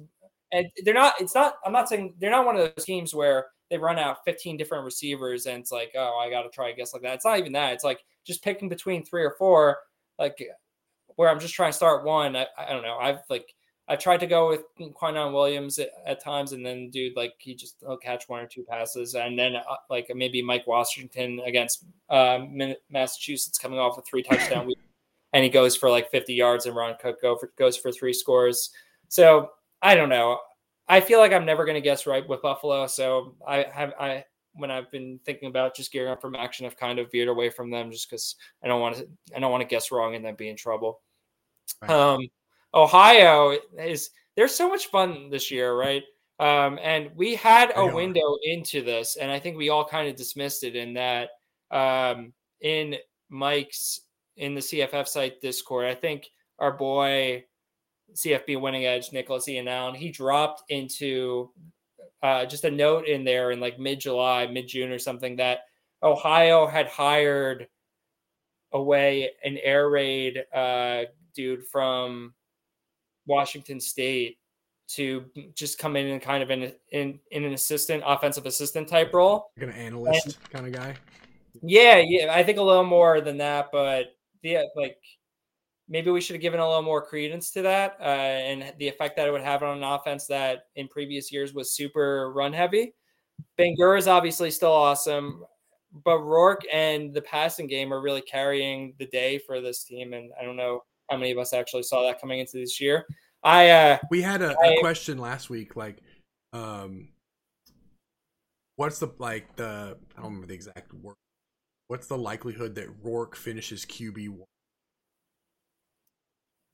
[0.53, 1.15] And they're not.
[1.19, 1.55] It's not.
[1.65, 4.85] I'm not saying they're not one of those teams where they run out 15 different
[4.85, 7.15] receivers and it's like, oh, I got to try a guess like that.
[7.15, 7.73] It's not even that.
[7.73, 9.79] It's like just picking between three or four,
[10.19, 10.43] like
[11.17, 12.37] where I'm just trying to start one.
[12.37, 12.99] I, I don't know.
[12.99, 13.55] I've like
[13.91, 14.63] I tried to go with
[14.95, 18.47] Quian Williams at, at times, and then dude, like he just he'll catch one or
[18.47, 22.39] two passes, and then uh, like maybe Mike Washington against uh,
[22.89, 24.79] Massachusetts coming off a three touchdown week,
[25.33, 28.13] and he goes for like 50 yards, and Ron Cook go for, goes for three
[28.13, 28.71] scores.
[29.09, 29.51] So
[29.83, 30.39] I don't know.
[30.91, 32.87] I feel like I'm never going to guess right with Buffalo.
[32.89, 34.25] So I have I
[34.55, 37.49] when I've been thinking about just gearing up from action, I've kind of veered away
[37.49, 40.25] from them just because I don't want to I don't want to guess wrong and
[40.25, 41.01] then be in trouble.
[41.81, 41.91] Right.
[41.91, 42.29] Um,
[42.75, 46.03] Ohio is there's so much fun this year, right?
[46.41, 50.17] Um, and we had a window into this, and I think we all kind of
[50.17, 51.31] dismissed it in that
[51.71, 52.97] um, in
[53.29, 54.01] Mike's
[54.37, 55.87] in the CFF site Discord.
[55.87, 56.27] I think
[56.59, 57.45] our boy
[58.15, 61.51] CFB winning edge Nicholas Ian Allen he dropped into
[62.23, 65.61] uh, just a note in there in like mid July, mid June or something that
[66.03, 67.69] Ohio had hired
[68.73, 72.35] away an air raid uh, dude from
[73.27, 74.39] Washington State
[74.89, 79.13] to just come in and kind of in, in in an assistant offensive assistant type
[79.15, 79.51] role.
[79.57, 80.97] Like an analyst kind of guy.
[81.63, 84.99] Yeah, yeah, I think a little more than that, but yeah, like
[85.91, 89.17] maybe we should have given a little more credence to that uh, and the effect
[89.17, 92.95] that it would have on an offense that in previous years was super run heavy.
[93.59, 95.45] Bangura is obviously still awesome,
[96.05, 100.31] but Rourke and the passing game are really carrying the day for this team, and
[100.41, 103.05] I don't know how many of us actually saw that coming into this year.
[103.43, 105.99] I uh, We had a, I- a question last week, like,
[106.53, 107.09] um,
[108.77, 111.17] what's the like the I don't remember the exact word.
[111.89, 114.47] What's the likelihood that Rourke finishes QB one?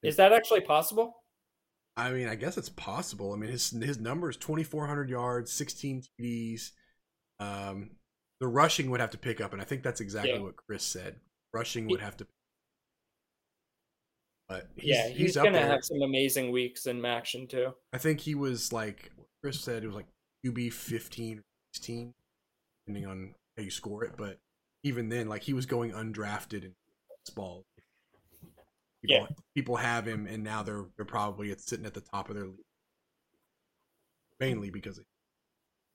[0.02, 1.14] Is that actually possible?
[1.96, 3.32] I mean, I guess it's possible.
[3.32, 6.70] I mean, his his number is twenty four hundred yards, sixteen TDs.
[7.40, 7.92] Um,
[8.40, 10.40] the rushing would have to pick up, and I think that's exactly Yeah.
[10.40, 11.16] what Chris said.
[11.52, 12.26] Rushing would have to.
[14.48, 15.66] But he's, yeah, he's, he's, up gonna there.
[15.68, 17.72] have some amazing weeks in action too.
[17.92, 19.11] I think he was like
[19.42, 20.06] Chris said, it was like
[20.44, 22.14] QB fifteen or sixteen,
[22.87, 24.12] depending on how you score it.
[24.16, 24.38] But
[24.85, 26.74] even then, like he was going undrafted in
[27.35, 27.64] ball.
[29.06, 29.36] People, Yeah.
[29.54, 32.46] people have him, and now they're they're probably it's sitting at the top of their
[32.46, 32.64] league,
[34.40, 35.04] mainly because of.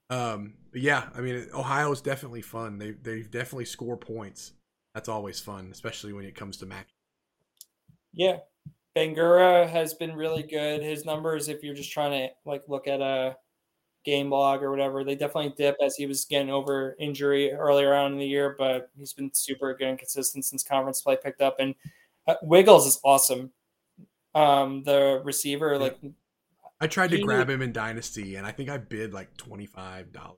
[0.09, 2.77] Um, but yeah, I mean, Ohio is definitely fun.
[2.77, 4.53] They they definitely score points.
[4.93, 6.89] That's always fun, especially when it comes to MAC.
[8.13, 8.39] Yeah.
[8.97, 10.83] Bangura has been really good.
[10.83, 13.37] His numbers, if you're just trying to like look at a
[14.05, 18.13] game log or whatever, they definitely dip as he was getting over injury earlier on
[18.13, 21.57] in the year, but he's been super good and consistent since conference play picked up.
[21.59, 21.75] And
[22.27, 23.51] uh, Wiggles is awesome.
[24.33, 25.97] Um, the receiver, like
[26.79, 29.65] I tried to He- grab him in Dynasty, and I think I bid like twenty
[29.65, 30.37] five dollars.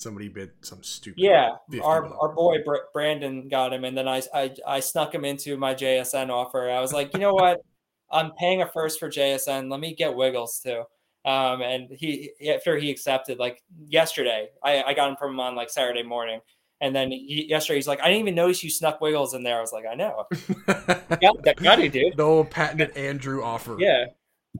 [0.00, 1.20] Somebody bid some stupid.
[1.20, 5.12] Yeah, 50 our our boy Br- Brandon got him, and then I, I I snuck
[5.14, 6.70] him into my JSN offer.
[6.70, 7.60] I was like, you know what,
[8.10, 9.70] I'm paying a first for JSN.
[9.70, 10.84] Let me get Wiggles too.
[11.24, 15.56] Um, and he after he accepted, like yesterday, I, I got him from him on
[15.56, 16.40] like Saturday morning,
[16.80, 19.58] and then he, yesterday he's like, I didn't even notice you snuck Wiggles in there.
[19.58, 20.26] I was like, I know,
[20.66, 22.16] got, got, got you, dude.
[22.16, 23.76] the old patented Andrew offer.
[23.78, 24.06] Yeah,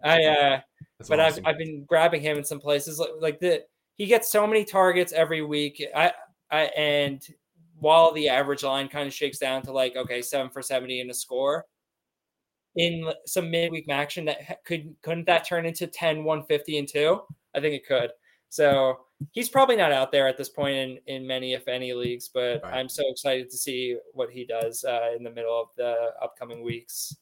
[0.03, 0.61] I uh,
[0.99, 1.47] That's but awesome.
[1.47, 3.65] I've, I've been grabbing him in some places like, like the
[3.99, 6.13] he gets so many targets every week I,
[6.51, 7.27] I and
[7.81, 11.11] while the average line kind of shakes down to like okay seven for 70 in
[11.11, 11.67] a score
[12.77, 17.21] in some midweek action that could couldn't that turn into 10 150 and 2
[17.55, 18.11] i think it could
[18.49, 18.99] so
[19.33, 22.61] he's probably not out there at this point in in many if any leagues but
[22.63, 22.75] Right.
[22.75, 26.63] i'm so excited to see what he does uh, in the middle of the upcoming
[26.63, 27.15] weeks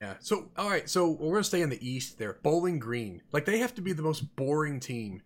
[0.00, 0.14] Yeah.
[0.20, 0.88] So all right.
[0.88, 2.34] So we're gonna stay in the East there.
[2.44, 3.20] Bowling Green.
[3.32, 5.22] Like they have to be the most boring team.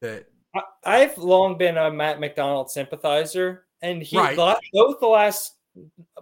[0.00, 4.36] That I- I've long been a Matt McDonald sympathizer, and he Right.
[4.36, 5.56] both the last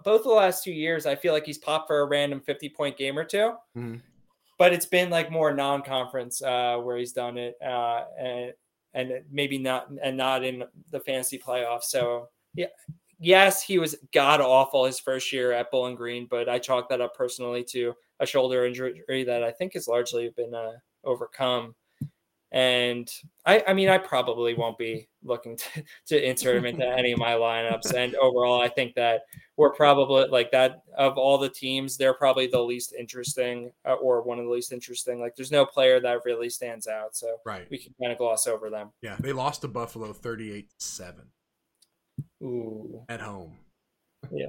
[0.03, 2.97] both the last two years, I feel like he's popped for a random fifty point
[2.97, 4.01] game or 2 Mhm.
[4.61, 8.53] But it's been like more non conference uh, where he's done it, uh, and
[8.93, 11.85] and maybe not and not in the fantasy playoffs.
[11.85, 12.67] So yeah.
[13.17, 17.01] Yes, he was god awful his first year at Bowling Green, but I chalk that
[17.01, 21.73] up personally to a shoulder injury that I think has largely been uh, overcome.
[22.53, 23.09] And
[23.45, 27.19] I, I mean, I probably won't be looking to, to insert him into any of
[27.19, 27.93] my lineups.
[28.01, 29.21] And overall, I think that
[29.57, 34.21] we're probably like that of all the teams, they're probably the least interesting uh, or
[34.21, 35.21] one of the least interesting.
[35.21, 37.15] Like, there's no player that really stands out.
[37.15, 37.67] So right.
[37.69, 38.91] we can kind of gloss over them.
[39.01, 39.15] Yeah.
[39.19, 40.65] They lost to Buffalo 38-7
[43.07, 43.57] at home.
[44.31, 44.47] Yeah.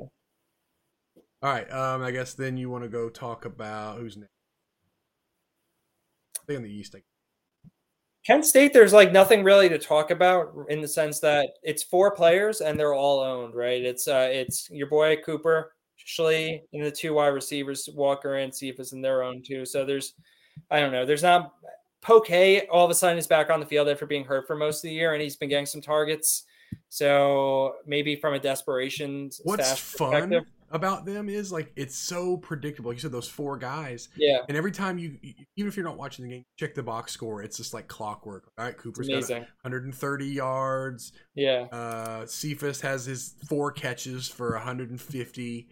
[1.43, 1.71] All right.
[1.73, 2.03] Um.
[2.03, 4.31] I guess then you want to go talk about who's next.
[6.45, 6.95] Stay in the East.
[6.95, 7.03] I
[8.25, 12.15] Kent State, there's like nothing really to talk about in the sense that it's four
[12.15, 13.83] players and they're all owned, right?
[13.83, 15.75] It's uh it's your boy Cooper,
[16.07, 19.67] Schlee, and the two wide receivers, Walker and Cephas, and their own too.
[19.67, 20.15] So there's
[20.71, 21.53] I don't know, there's not
[22.01, 22.31] Poke
[22.71, 24.83] all of a sudden is back on the field after being hurt for most of
[24.83, 26.45] the year and he's been getting some targets.
[26.89, 30.45] So maybe from a desperation What's fun.
[30.73, 32.91] About them is like it's so predictable.
[32.91, 35.19] Like you said, those four guys, Yeah, and every time you,
[35.57, 37.43] even if you're not watching the game, check the box score.
[37.43, 38.51] It's just like clockwork.
[38.59, 41.13] All right, Cooper's got 130 yards.
[41.35, 41.67] Yeah.
[41.71, 45.69] Uh, Cephas has his four catches for 150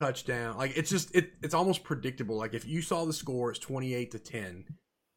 [0.00, 0.56] touchdown.
[0.56, 2.36] Like it's just it, it's almost predictable.
[2.36, 4.64] Like if you saw the score, it's 28 to 10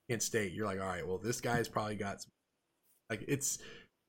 [0.09, 0.51] Kent State.
[0.53, 2.31] You're like, all right, well this guy's probably got some.
[3.09, 3.59] Like it's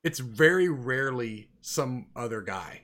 [0.03, 2.81] it's very rarely some other guy.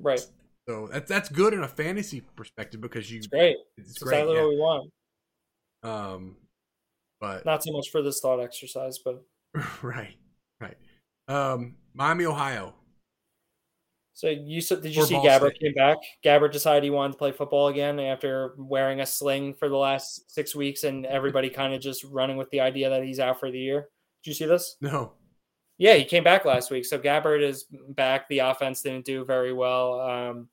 [0.00, 0.26] Right.
[0.68, 3.56] So that's that's good in a fantasy perspective because you It's great.
[3.76, 4.18] It's It's great.
[4.18, 4.42] exactly yeah.
[4.42, 4.90] what we want.
[5.82, 6.36] Um,
[7.20, 9.22] but Not so much for this thought exercise, but
[9.82, 10.16] right,
[10.60, 10.76] right.
[11.28, 12.74] Um, Miami, Ohio.
[14.16, 15.96] So you said, did you Or see Gabbert came back?
[16.24, 20.30] Gabbert decided he wanted to play football again after wearing a sling for the last
[20.30, 23.50] six weeks, and everybody kind of just running with the idea that he's out for
[23.50, 23.88] the year.
[24.22, 24.76] Did you see this?
[24.80, 25.14] No,
[25.78, 26.84] Yeah, he came back last week.
[26.84, 28.28] So Gabbert is back.
[28.28, 30.48] The offense didn't do very well, um,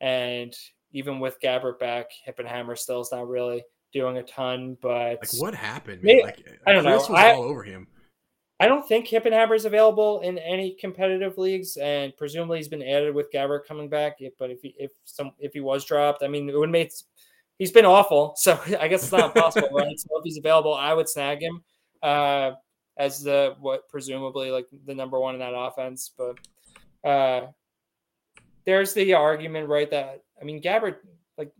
[0.00, 0.54] and
[0.92, 4.76] even with Gabbert back, Hippenhammer still is not really doing a ton.
[4.80, 6.02] But like what happened?
[6.02, 6.22] Maybe-?
[6.22, 6.96] Like I don't know.
[6.96, 7.86] Was I- all over him.
[8.62, 13.14] I don't think Hippenhammer is available in any competitive leagues, and presumably he's been added
[13.14, 14.18] with Gabbert coming back.
[14.38, 16.92] But if he if some if he was dropped, I mean, it would make
[17.58, 18.34] he's been awful.
[18.36, 19.98] So I guess it's not possible, right?
[19.98, 21.62] So if he's available, I would snag him
[22.02, 22.52] uh,
[22.98, 26.10] as the what presumably like the number one in that offense.
[26.18, 27.46] But uh,
[28.70, 29.90] there's the argument, right?
[29.90, 30.96] That I mean, Gabbert
[31.36, 31.52] like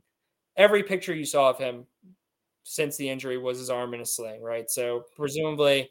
[0.56, 1.86] every picture you saw of him
[2.62, 4.70] since the injury was his arm in a sling, right?
[4.70, 5.90] So presumably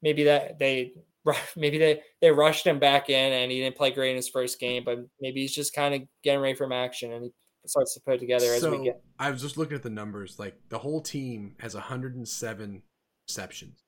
[0.00, 0.94] maybe that they
[1.56, 4.58] maybe they they rushed him back in and he didn't play great in his first
[4.58, 7.32] game, but maybe he's just kind of getting ready for action and he
[7.66, 9.02] starts to put it together as we So get.
[9.18, 10.38] I was just looking at the numbers.
[10.38, 12.82] Like the whole team has 107
[13.28, 13.84] receptions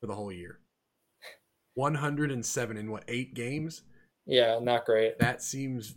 [0.00, 0.60] for the whole year.
[1.74, 3.82] 107 in what eight games?
[4.26, 5.18] Yeah, not great.
[5.18, 5.94] That seems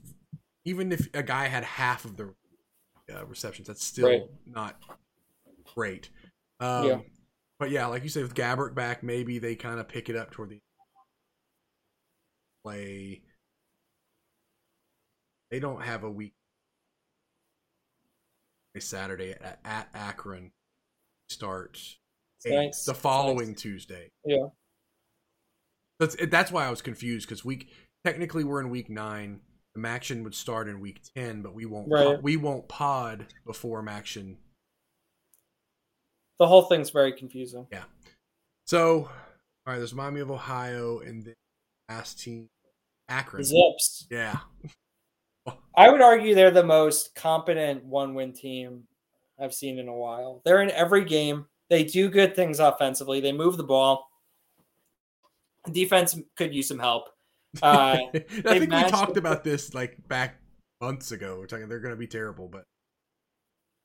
[0.66, 2.34] even if a guy had half of the
[3.13, 4.24] uh, receptions, that's still Right.
[4.46, 4.82] not
[5.76, 6.10] great.
[6.60, 7.00] Um, Yeah.
[7.60, 10.30] But yeah, like you said, with Gabbert back, maybe they kind of pick it up
[10.32, 10.60] toward the
[12.63, 13.24] play.
[15.50, 16.34] They don't have a week.
[18.76, 20.52] A Saturday at, at Akron
[21.30, 21.98] starts
[22.46, 24.12] eight, the following Tuesday.
[24.24, 24.50] Yeah.
[26.00, 27.72] That's that's why I was confused because week
[28.08, 29.41] technically we're in week nine.
[29.76, 32.22] The MACtion would start in week ten, but we won't Right.
[32.24, 34.38] we won't pod before MACtion.
[36.39, 37.67] The whole thing's very confusing.
[37.72, 37.84] Yeah.
[38.65, 39.10] So, all
[39.65, 41.34] right, there's Miami of Ohio and the
[41.89, 42.48] last team
[43.10, 43.43] Akron.
[43.43, 44.08] Zips.
[44.10, 44.38] Yeah,
[45.76, 48.84] I would argue they're the most competent one-win team
[49.39, 50.41] I've seen in a while.
[50.46, 51.46] They're in every game.
[51.70, 53.20] They do good things offensively.
[53.20, 54.10] They move the ball.
[55.72, 57.10] Defense could use some help.
[57.62, 58.20] Uh, I
[58.60, 60.39] think we talked about this like back
[60.82, 61.38] months ago.
[61.39, 62.63] We're talking they're going to be terrible, but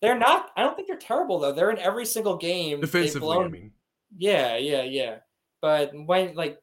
[0.00, 0.50] they're not.
[0.56, 1.52] I don't think they're terrible though.
[1.52, 2.80] They're in every single game.
[2.80, 3.72] Defensively, I mean,
[4.16, 5.16] Yeah, yeah, yeah.
[5.60, 6.58] But when like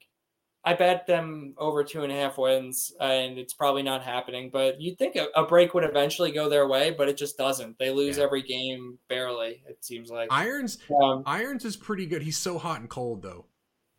[0.66, 4.50] I bet them over two and a half wins, and it's probably not happening.
[4.52, 7.80] But you'd think a, a break would eventually go their way, but it just doesn't.
[7.80, 8.26] They lose Yeah.
[8.26, 9.64] every game barely.
[9.68, 10.28] It seems like.
[10.32, 12.22] Irons Um, Irons is pretty good.
[12.22, 13.46] He's so hot and cold though.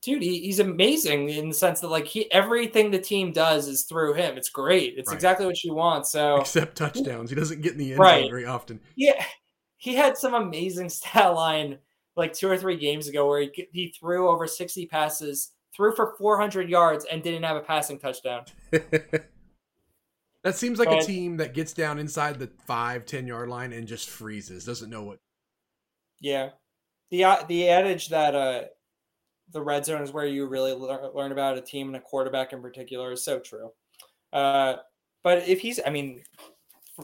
[0.03, 3.85] Dude, he, he's amazing in the sense that like he everything the team does is
[3.85, 4.37] through him.
[4.39, 4.95] It's great.
[4.97, 5.15] It's Right.
[5.15, 6.07] exactly what you want.
[6.07, 8.23] So Except touchdowns, he doesn't get in the end Right.
[8.23, 8.81] zone very often.
[8.97, 9.25] yeah,
[9.77, 11.79] he had some amazing stat line
[12.17, 16.15] like two or three games ago where he he threw over sixty passes, threw for
[16.19, 18.45] four hundred yards, and didn't have a passing touchdown.
[20.43, 23.87] that seems like a team that gets down inside the five, ten yard line and
[23.87, 24.65] just freezes.
[24.65, 25.19] Doesn't know what.
[26.21, 26.51] Yeah,
[27.11, 28.63] the uh, the adage that uh
[29.53, 32.53] the red zone is where you really lear- learn about a team and a quarterback
[32.53, 33.71] in particular is so true.
[34.33, 34.77] Uh,
[35.23, 36.23] but if he's, I mean,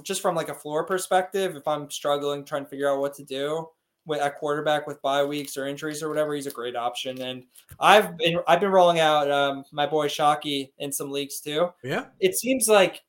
[0.03, 3.25] just from like a floor perspective, if I'm struggling trying to figure out what to
[3.25, 3.69] do
[4.07, 7.21] with a quarterback with bye weeks or injuries or whatever, he's a great option.
[7.21, 7.45] And
[7.81, 12.07] I've been I've been rolling out um, my boy Shocky in some leagues too Yeah,
[12.21, 13.03] it seems like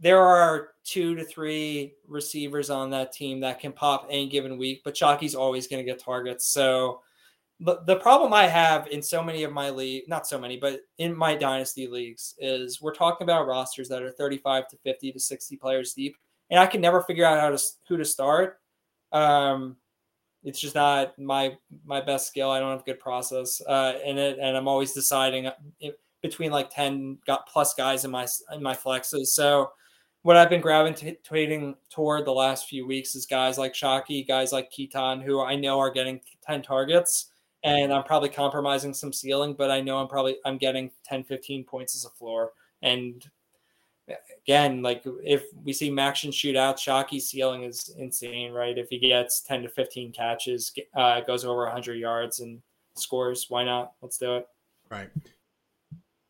[0.00, 4.80] there are two to three receivers on that team that can pop any given week,
[4.82, 6.46] but Shocky's always going to get targets.
[6.46, 7.02] So
[7.60, 10.80] the, the problem I have in so many of my league, not so many, but
[10.98, 15.20] in my dynasty leagues is we're talking about rosters that are 35 to 50 to
[15.20, 16.16] 60 players deep.
[16.48, 18.60] And I can never figure out how to, who to start.
[19.12, 19.76] Um,
[20.42, 22.50] it's just not my, my best skill.
[22.50, 24.38] I don't have good process uh, in it.
[24.40, 25.52] And I'm always deciding uh,
[26.22, 29.26] between like 10 got plus guys in my in my flexes.
[29.26, 29.70] So
[30.22, 34.70] what I've been gravitating toward the last few weeks is guys like Shocky, guys like
[34.70, 37.29] Keaton, who I know are getting 10 targets.
[37.62, 41.64] And I'm probably compromising some ceiling, but I know I'm probably I'm getting 10, 15
[41.64, 42.52] points as a floor.
[42.82, 43.28] And
[44.42, 48.78] again, like if we see MACtion shoot out, Shocky's ceiling is insane, right?
[48.78, 52.62] If he gets 10 to 15 catches, uh, goes over 100 yards and
[52.94, 53.92] scores, why not?
[54.00, 54.46] Let's do it.
[54.90, 55.10] right.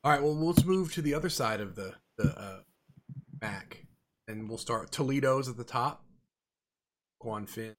[0.03, 0.23] All right.
[0.23, 2.61] Well, let's move to the other side of the the uh,
[3.35, 3.85] back,
[4.29, 4.91] and we'll start.
[4.91, 6.05] Toledo's at the top.
[7.19, 7.75] Quan Finn.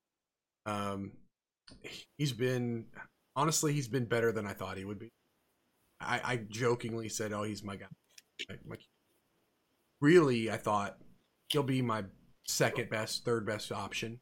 [0.68, 1.14] Um,
[2.18, 2.86] he's been
[3.36, 5.10] honestly, he's been better than I thought he would be.
[6.00, 7.86] I, I jokingly said, "Oh, he's my guy."
[8.50, 8.82] Like,
[10.00, 10.98] really, I thought
[11.50, 12.06] he'll be my
[12.48, 14.20] second best, third best option.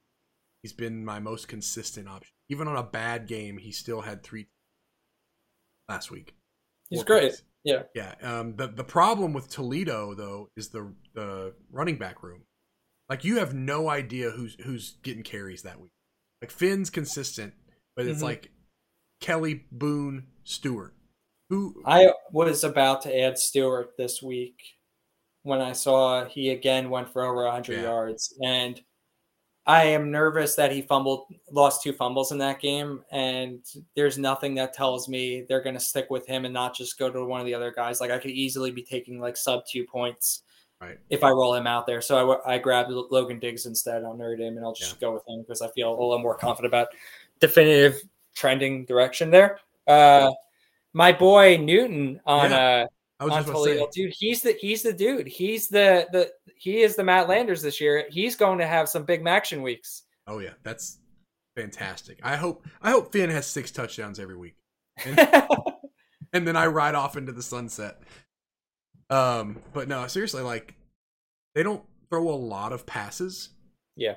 [0.62, 2.34] He's been my most consistent option.
[2.50, 4.48] Even on a bad game, he still had three
[5.88, 6.36] last week.
[6.90, 7.42] He's great.
[7.64, 7.84] Yeah.
[7.96, 8.16] Yeah.
[8.22, 12.44] Um, the the problem with Toledo though is the the running back room.
[13.10, 15.92] Like you have no idea who's who's getting carries that week.
[16.42, 17.54] Like Finn's consistent,
[17.96, 18.24] but it's Mhm.
[18.24, 18.52] like
[19.20, 20.94] Kelly, Boone, Stuart.
[21.50, 24.62] Who I was about to add Stuart this week
[25.44, 27.82] when I saw he again went for over 100 Yeah.
[27.84, 28.36] yards.
[28.44, 28.80] And
[29.66, 33.04] I am nervous that he fumbled, lost two fumbles in that game.
[33.12, 33.64] And
[33.96, 37.10] there's nothing that tells me they're going to stick with him and not just go
[37.10, 38.00] to one of the other guys.
[38.00, 40.44] Like I could easily be taking like sub two points
[40.82, 40.98] Right.
[41.10, 42.02] if I roll him out there.
[42.02, 45.28] So I, I grabbed Logan Diggs instead on Notre Dame and I'll just go with
[45.28, 46.88] him because I feel a little more confident about
[47.40, 48.02] definitive
[48.40, 49.60] trending direction there.
[49.86, 50.32] Uh,
[50.94, 52.88] my boy Newton on Yeah, uh
[53.20, 54.14] on just about to Toledo, dude.
[54.18, 55.28] He's the he's the dude.
[55.28, 58.06] He's the the he is the Matt Landers this year.
[58.10, 60.04] He's going to have some big action weeks.
[60.28, 61.00] oh yeah, that's
[61.56, 62.20] fantastic.
[62.24, 64.56] I hope I hope Finn has six touchdowns every week,
[65.06, 65.20] and,
[66.34, 68.02] and then I ride off into the sunset.
[69.10, 70.76] Um, but no, seriously, like
[71.56, 73.50] they don't throw a lot of passes.
[73.96, 74.16] Yeah.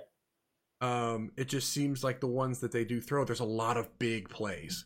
[0.82, 3.98] Um, it just seems like the ones that they do throw, there's a lot of
[3.98, 4.84] big plays.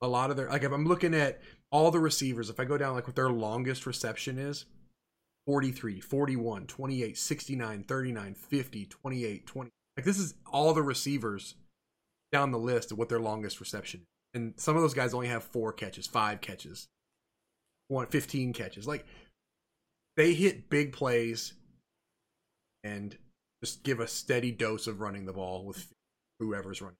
[0.00, 1.40] A lot of their like if I'm looking at
[1.70, 4.64] all the receivers, if I go down like what their longest reception is,
[5.46, 9.70] 43, 41, 28, 69, 39, 50, 28, 20.
[9.96, 11.56] Like this is all the receivers
[12.30, 14.02] down the list of what their longest reception.
[14.34, 16.86] And some of those guys only have four catches, five catches,
[17.88, 18.86] one, 15 catches.
[18.86, 19.04] Like
[20.16, 21.54] they hit big plays
[22.84, 23.16] and
[23.62, 25.86] just give a steady dose of running the ball with
[26.40, 26.96] whoever's running.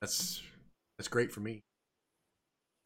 [0.00, 0.42] That's
[0.98, 1.62] that's great for me.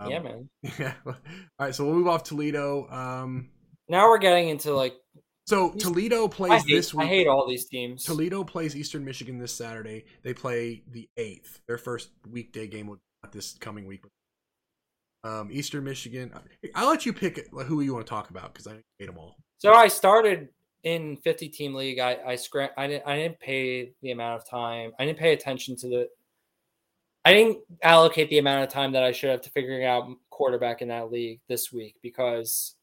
[0.01, 0.49] Um, yeah, man.
[0.78, 0.94] Yeah.
[1.07, 1.14] All
[1.59, 2.88] right, so we'll move off Toledo.
[2.90, 3.51] Um,
[3.88, 4.94] Now we're getting into like
[5.47, 7.07] so Toledo plays hate, this week.
[7.07, 8.05] I hate all these teams.
[8.05, 10.05] Toledo plays Eastern Michigan this Saturday.
[10.22, 11.61] They play the eighth.
[11.68, 14.03] Their first weekday game will not this coming week.
[15.24, 16.32] Um, Eastern Michigan.
[16.74, 19.36] I'll let you pick who you want to talk about because I hate them all.
[19.59, 20.49] So I started
[20.87, 21.99] in 50 team league.
[21.99, 24.93] I I scra- I didn't I didn't pay the amount of time.
[24.99, 26.09] I didn't pay attention to the.
[27.24, 30.80] I didn't allocate the amount of time that I should have to figuring out quarterback
[30.82, 32.76] in that league this week because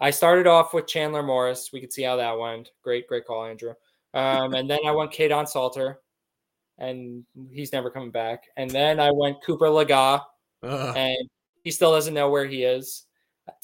[0.00, 1.68] I started off with Chandler Morris.
[1.74, 2.70] We could see how that went.
[2.82, 3.74] Great, great call, Andrew.
[4.14, 6.00] Um, and then I went Kaidon Salter,
[6.78, 8.44] and he's never coming back.
[8.56, 10.22] And then I went Cooper Laga,
[10.62, 10.96] Ugh.
[10.96, 11.28] and
[11.62, 13.05] he still doesn't know where he is.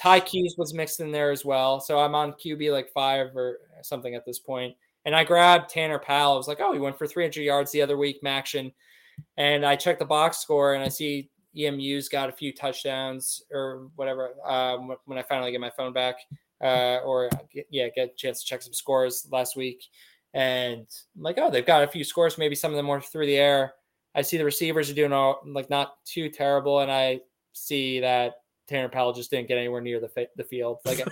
[0.00, 1.80] Ty Keys was mixed in there as well.
[1.80, 4.76] So I'm on QB like five or something at this point.
[5.04, 6.34] And I grabbed Tanner Powell.
[6.34, 8.72] I was like, oh, he went for 300 yards the other week, MACtion.
[9.36, 13.88] And I checked the box score and I see EMU's got a few touchdowns or
[13.96, 16.16] whatever um, when I finally get my phone back
[16.62, 17.28] uh, or
[17.70, 19.84] yeah, get a chance to check some scores last week.
[20.34, 22.38] And I'm like, oh, they've got a few scores.
[22.38, 23.74] Maybe some of them were through the air.
[24.14, 26.80] I see the receivers are doing all like not too terrible.
[26.80, 27.20] And I
[27.52, 28.34] see that
[28.72, 30.78] Tanner Powell just didn't get anywhere near the the field.
[30.84, 31.00] Like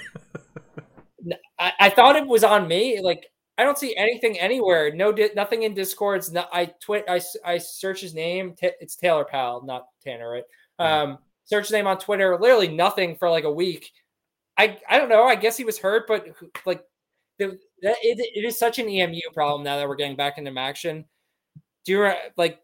[1.58, 3.00] I, I thought it was on me.
[3.00, 3.26] Like
[3.58, 4.94] I don't see anything anywhere.
[4.94, 6.32] No, di- nothing in Discords.
[6.32, 7.04] No, I twit.
[7.06, 8.54] I, I search his name.
[8.58, 10.44] T- it's Taylor Powell, not Tanner, right?
[10.78, 12.38] Um, search his name on Twitter.
[12.40, 13.90] Literally nothing for like a week.
[14.56, 15.24] I I don't know.
[15.24, 16.28] I guess he was hurt, but
[16.64, 16.82] like
[17.38, 20.58] the, that it, it is such an EMU problem now that we're getting back into
[20.58, 21.04] action.
[21.84, 22.60] Do you like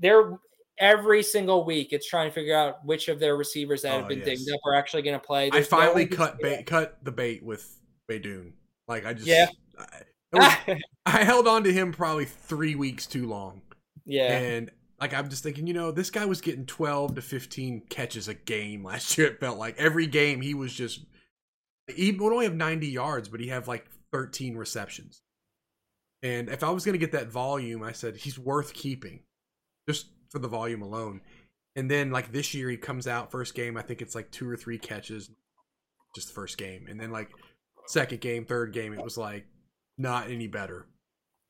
[0.00, 0.38] they're
[0.78, 4.08] every single week it's trying to figure out which of their receivers that have Oh,
[4.08, 4.26] been yes.
[4.26, 5.46] dinged up are actually going to play.
[5.46, 8.52] I There's no finally to cut bait, cut the bait with Beydoun.
[8.88, 9.46] Like I just Yeah.
[9.78, 10.02] I,
[10.32, 13.62] was- I held on to him probably three weeks too long,
[14.04, 14.36] yeah.
[14.38, 14.70] and
[15.00, 18.34] like I'm just thinking, you know, this guy was getting 12 to 15 catches a
[18.34, 19.28] game last year.
[19.32, 21.04] It felt like every game he was just
[21.94, 25.20] he would only have 90 yards, but he have like 13 receptions.
[26.22, 29.20] And if I was going to get that volume, I said he's worth keeping,
[29.88, 31.20] just for the volume alone.
[31.74, 33.76] And then like this year, he comes out first game.
[33.76, 35.30] I think it's like two or three catches,
[36.14, 37.30] just the first game, and then like
[37.86, 39.46] second game, third game, it was like
[39.98, 40.86] not any better.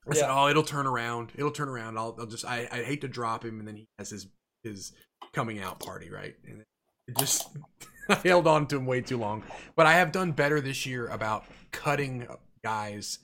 [0.08, 1.32] I said, "Oh, it'll turn around.
[1.34, 1.98] It'll turn around.
[1.98, 2.44] I'll, I'll just.
[2.44, 4.28] I, I hate to drop him, and then he has his
[4.62, 4.92] his
[5.32, 6.34] coming out party, right?
[6.46, 6.62] And
[7.08, 7.48] it just
[8.08, 9.42] I held on to him way too long.
[9.74, 12.26] But I have done better this year about cutting
[12.62, 13.18] guys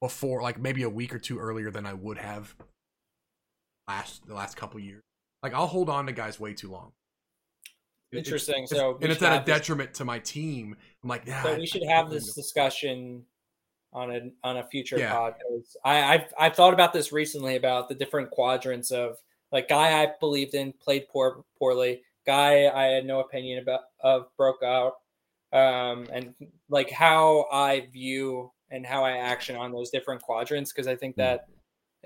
[0.00, 2.54] before, like maybe a week or two earlier than I would have
[3.88, 5.02] last the last couple years.
[5.42, 6.92] Like I'll hold on to guys way too long.
[8.12, 8.64] Interesting.
[8.64, 10.76] it's- So we and it's at a have this- detriment to my team.
[11.02, 11.42] I'm like, yeah.
[11.42, 13.24] So we should have this discussion
[13.92, 15.12] on a on a future Yeah.
[15.12, 15.34] pod.
[15.40, 19.16] 'cause I, I've I've thought about this recently about the different quadrants of
[19.52, 24.28] like guy I believed in played poor poorly, guy I had no opinion about of
[24.36, 24.94] broke out,
[25.52, 26.34] um, and
[26.68, 31.14] like how I view and how I action on those different quadrants because I think
[31.16, 31.20] Hmm.
[31.22, 31.48] that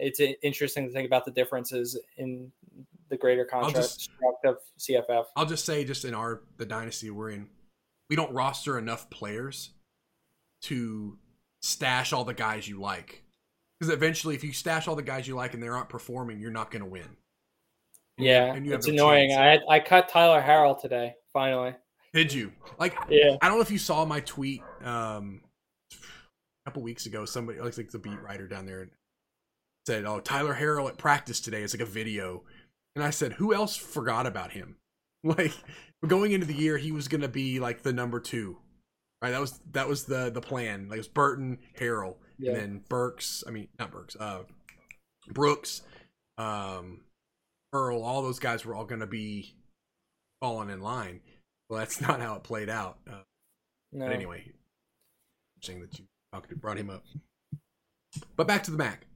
[0.00, 2.50] it's interesting to think about the differences in
[3.08, 4.10] the greater contract just-
[4.44, 5.26] of CFF.
[5.36, 7.48] I'll just say, just in our the dynasty we're in,
[8.08, 9.70] we don't roster enough players
[10.62, 11.18] to
[11.60, 13.24] stash all the guys you like.
[13.78, 16.50] Because eventually, if you stash all the guys you like and they aren't performing, you're
[16.50, 17.16] not going to win.
[18.18, 19.30] And Yeah, you it's no annoying.
[19.30, 19.62] chance.
[19.68, 21.14] I I cut Tyler Harrell today.
[21.32, 21.74] Finally.
[22.12, 22.94] Did you like?
[23.08, 23.36] Yeah.
[23.40, 25.40] I don't know if you saw my tweet um,
[25.92, 25.96] a
[26.70, 27.24] couple weeks ago.
[27.24, 28.90] Somebody, like, like the beat writer down there,
[29.86, 32.42] said, "Oh, Tyler Harrell at practice today." It's like a video,
[32.94, 34.76] and I said, "Who else forgot about him?"
[35.22, 35.52] Like
[36.06, 38.56] going into the year, he was going to be like the number two,
[39.20, 39.30] right?
[39.32, 40.88] That was that was the the plan.
[40.88, 42.52] Like it was Burton, Harrell, Yeah.
[42.52, 43.44] and then Burks.
[43.46, 44.16] I mean, not Burks.
[44.16, 44.44] Uh,
[45.28, 45.82] Brooks,
[46.38, 47.02] um,
[47.74, 48.02] Earle.
[48.02, 49.54] All those guys were all going to be
[50.40, 51.20] falling in line.
[51.68, 52.96] Well, that's not how it played out.
[53.06, 53.20] Uh,
[53.92, 54.06] No.
[54.06, 54.50] but anyway,
[55.62, 56.06] saying that you
[56.56, 57.04] brought him up.
[58.36, 59.06] But back to the MAC.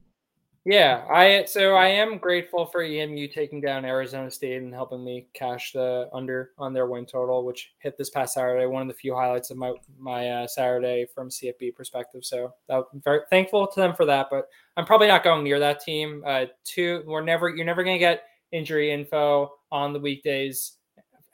[0.67, 5.27] Yeah, I so I am grateful for EMU taking down Arizona State and helping me
[5.35, 8.65] cash the under on their win total, which hit this past Saturday.
[8.65, 12.25] One of the few highlights of my my uh, Saturday from CFB perspective.
[12.25, 14.25] So I'm very thankful to them for that.
[14.31, 16.23] But I'm probably not going near that team.
[16.25, 20.77] Uh, two, we're never you're never gonna get injury info on the weekdays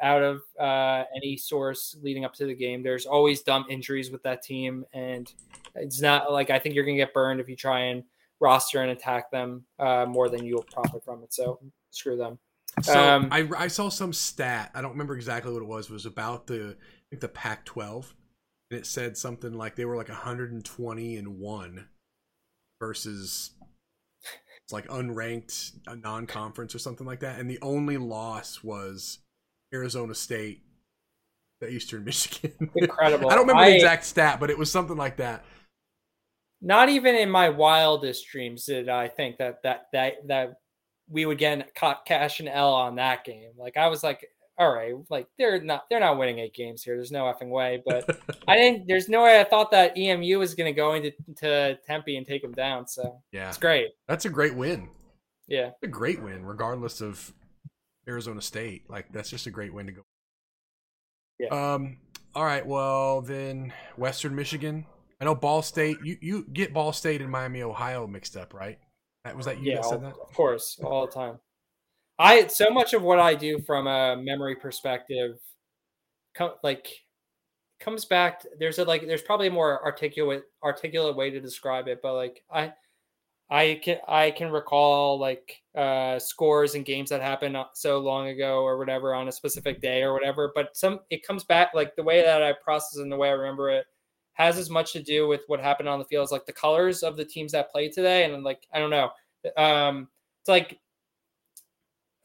[0.02, 2.84] out of uh, any source leading up to the game.
[2.84, 5.32] There's always dumb injuries with that team, and
[5.76, 8.04] it's not like I think you're gonna get burned if you try and
[8.42, 11.34] roster and attack them uh, more than you'll profit from it.
[11.34, 11.60] So
[11.92, 12.39] screw them.
[12.82, 14.72] So Um, I, I saw some stat.
[14.74, 15.86] I don't remember exactly what it was.
[15.89, 18.14] It was about the I think the Pac-12,
[18.72, 21.88] and it said something like they were like 120 and one
[22.80, 23.52] versus
[24.64, 27.39] it's like unranked a non-conference or something like that.
[27.39, 29.20] And the only loss was
[29.74, 30.62] Arizona State,
[31.60, 32.72] the Eastern Michigan.
[32.76, 33.30] Incredible.
[33.30, 35.46] I don't remember I- the exact stat, but it was something like that.
[36.62, 40.53] Not even in my wildest dreams did I think that that that that
[41.09, 43.51] we would get cash and L on that game.
[43.57, 44.26] Like I was like,
[44.57, 46.95] all right, like they're not they're not winning eight games here.
[46.95, 47.82] There's no effing way.
[47.86, 48.88] But I didn't.
[48.88, 52.26] There's no way I thought that EMU was going to go into to Tempe and
[52.26, 52.88] take them down.
[52.88, 53.89] So Yeah, it's great.
[54.07, 54.89] that's a great win.
[55.47, 57.34] Yeah, a great win, regardless of
[58.07, 58.89] Arizona State.
[58.89, 60.01] Like that's just a great win to go.
[61.39, 61.74] Yeah.
[61.74, 61.97] Um.
[62.36, 62.66] All right.
[62.66, 64.86] Well, then Western Michigan.
[65.22, 65.99] I know Ball State.
[66.03, 68.80] You you get Ball State and Miami, Ohio mixed up, right?
[69.24, 70.13] That was that you yeah, that said that.
[70.13, 71.38] of course, all the time.
[72.17, 75.38] I so much of what I do from a memory perspective,
[76.34, 76.88] come like
[77.80, 78.43] comes back.
[78.57, 82.43] There's a like there's probably a more articulate articulate way to describe it, but like
[82.51, 82.74] I
[83.51, 88.63] I can I can recall like uh scores and games that happened so long ago
[88.63, 90.51] or whatever on a specific day or whatever.
[90.55, 93.34] But some it comes back like the way that I process and the way I
[93.34, 93.86] remember it
[94.46, 97.04] has as much to do with what happened on the field as like the colors
[97.04, 99.12] of the teams that played today and like I don't know.
[99.58, 100.08] Um
[100.42, 100.80] it's like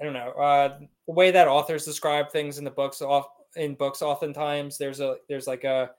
[0.00, 3.00] I don't know uh, the way that authors describe things in the books.
[3.00, 5.90] Off in books, oftentimes there's a there's like a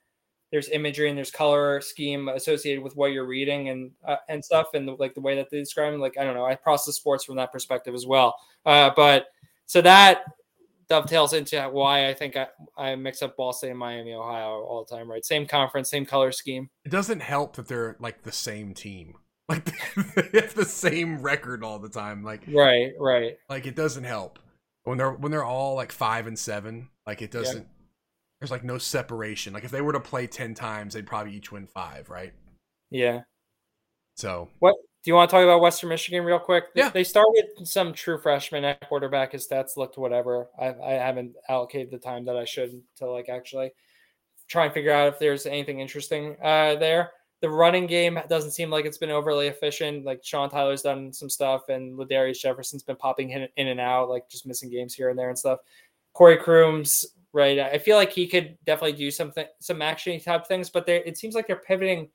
[0.51, 4.67] there's imagery and there's color scheme associated with what you're reading and uh, and stuff,
[4.73, 6.01] and the, like the way that they describe them.
[6.01, 8.35] Like I don't know, I process sports from that perspective as well.
[8.65, 9.27] Uh, but
[9.65, 10.23] so that
[10.89, 14.85] dovetails into why I think I, I mix up Ball State and Miami, Ohio all
[14.87, 15.09] the time.
[15.09, 16.69] Right, same conference, same color scheme.
[16.85, 19.15] It doesn't help that they're like the same team.
[19.49, 19.63] Like
[20.33, 22.21] they have the same record all the time.
[22.21, 23.37] Like Right, right.
[23.47, 24.39] like it doesn't help
[24.83, 26.89] when they're when they're all like five and seven.
[27.05, 27.65] Like it doesn't.
[28.41, 29.53] There's like no separation.
[29.53, 32.33] Like if they were to play ten times, they'd probably each win five, right?
[32.91, 33.21] Yeah.
[34.17, 34.75] So What
[35.07, 36.73] do you want to talk about Western Michigan real quick?
[36.73, 36.89] They- Yeah.
[36.89, 39.31] They started some true freshmen at quarterback.
[39.31, 40.49] His stats looked whatever.
[40.59, 43.71] I, I haven't allocated the time that I should to like actually
[44.49, 47.11] try and figure out if there's anything interesting uh, there.
[47.39, 50.03] The running game doesn't seem like it's been overly efficient.
[50.03, 54.09] Like Sean Tyler's done some stuff, and Ladarius Jefferson's been popping in, in and out,
[54.09, 55.59] like just missing games here and there and stuff.
[56.11, 57.59] Corey Crooms, right?
[57.59, 61.17] I feel like he could definitely do something, some action type things, but they it
[61.17, 62.09] seems like they're pivoting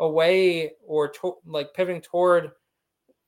[0.00, 2.50] away or to, like pivoting toward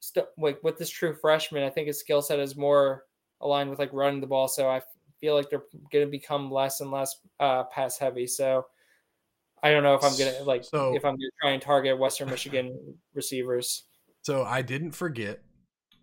[0.00, 1.62] st- like with this true freshman.
[1.64, 3.04] I think his skill set is more
[3.40, 4.48] aligned with like running the ball.
[4.48, 4.80] So I
[5.20, 8.26] feel like they're going to become less and less uh, pass heavy.
[8.26, 8.66] So
[9.62, 12.30] I don't know if I'm gonna like So- if I'm gonna try and target Western
[12.30, 12.78] Michigan
[13.14, 13.84] receivers.
[14.22, 15.42] So I didn't forget.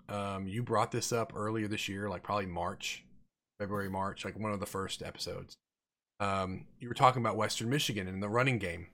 [0.10, 3.04] Um, you brought this up earlier this year, like probably March,
[3.60, 5.56] February, March, like one of the first episodes.
[6.20, 8.88] Um, you were talking about Western Michigan and the running game,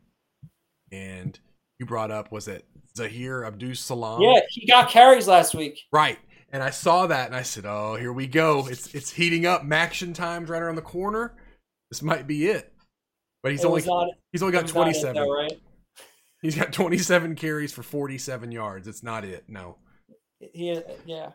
[0.91, 1.37] and
[1.81, 2.63] you brought up was it
[2.95, 4.21] Zahir Abdus Salam?
[4.21, 5.79] Yeah, he got carries last week.
[5.91, 6.19] right.
[6.53, 8.67] And I saw that, and I said, "Oh, here we go!
[8.67, 9.63] It's it's heating up.
[9.63, 11.33] MACtion time's right around the corner.
[11.89, 12.73] This might be it."
[13.41, 15.15] But he's It only not- he's only got was not twenty it seven.
[15.15, 15.53] though, right?
[16.41, 18.89] He's got twenty seven carries for forty seven yards.
[18.89, 19.45] It's not it.
[19.47, 19.77] No.
[20.39, 21.29] He, yeah.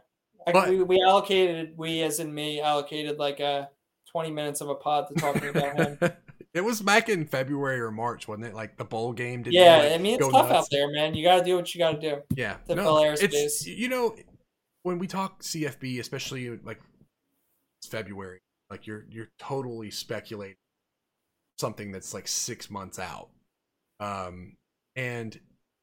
[0.53, 3.67] But- we, we allocated, we as in me, allocated like uh,
[4.13, 5.99] 20 minutes of a pod to talking about him.
[6.57, 8.55] it was back in February or March, wasn't it?
[8.55, 9.43] Like the bowl game.
[9.43, 10.55] Didn't yeah, like, I mean, it's tough nuts?
[10.55, 11.15] out there, man.
[11.15, 12.23] You got to do what you got to do.
[12.35, 14.17] Yeah, to fill it's you know
[14.83, 16.81] when we talk CFB, especially like
[17.81, 18.41] it's February,
[18.71, 20.57] like you're you're totally speculating
[21.59, 23.29] something that's like six months out,
[24.01, 24.57] um,
[24.97, 25.39] and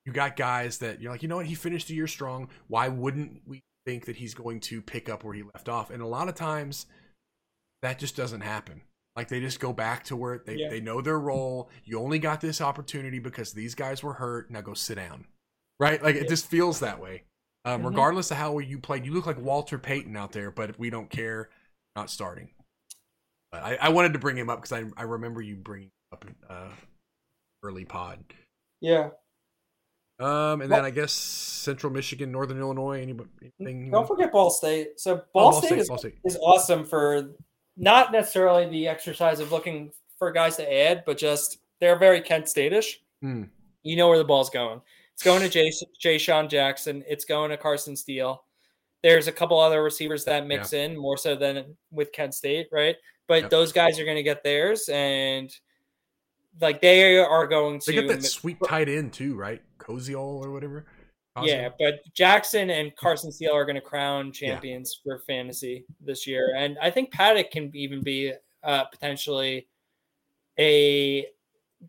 [0.06, 2.50] you got guys that you're like, you know what, he finished the year strong.
[2.68, 5.92] Why wouldn't we think that he's going to pick up where he left off?
[5.92, 6.88] And a lot of times,
[7.84, 8.82] that just doesn't happen.
[9.16, 10.70] Like they just go back to where they, Yeah.
[10.70, 11.70] they know their role.
[11.86, 14.50] You only got this opportunity because these guys were hurt.
[14.50, 15.26] Now go sit down.
[15.80, 16.02] Right?
[16.02, 17.24] Like it just feels that way.
[17.66, 17.90] Um, Mhm.
[17.90, 20.90] Regardless of how you played, you look like Walter Payton out there, but if we
[20.90, 21.50] don't care,
[21.96, 22.50] not starting.
[23.52, 26.26] But I, I wanted to bring him up because I, I remember you bringing up
[26.50, 26.70] uh,
[27.62, 28.20] early pod.
[28.82, 29.10] Yeah.
[30.20, 33.02] Um, and then I guess Central Michigan, Northern Illinois.
[33.02, 33.30] Anybody?
[33.60, 33.92] Anything?
[33.92, 35.00] Don't forget Ball State.
[35.00, 36.18] So Oh, Ball, State, is, Ball State.
[36.26, 37.32] is awesome for
[37.78, 42.46] not necessarily the exercise of looking for guys to add, but just they're very Kent
[42.46, 42.96] Statish.
[43.22, 43.44] Hmm.
[43.84, 44.82] You know where the ball's going.
[45.14, 45.72] It's going to Jay,
[46.04, 47.04] Jayshon Jackson.
[47.08, 48.44] It's going to Carson Steele.
[49.04, 52.96] There's a couple other receivers that mix in more so than with Kent State, right?
[53.28, 55.54] but those guys are going to get theirs, and
[56.62, 59.62] like they are going to They get that sweet tight end too, right?
[59.80, 60.86] Koziol or whatever.
[61.42, 66.54] Yeah, but Jackson and Carson Steele are going to crown champions for fantasy this year,
[66.56, 69.68] and I think Paddock can even be uh, potentially
[70.60, 71.26] a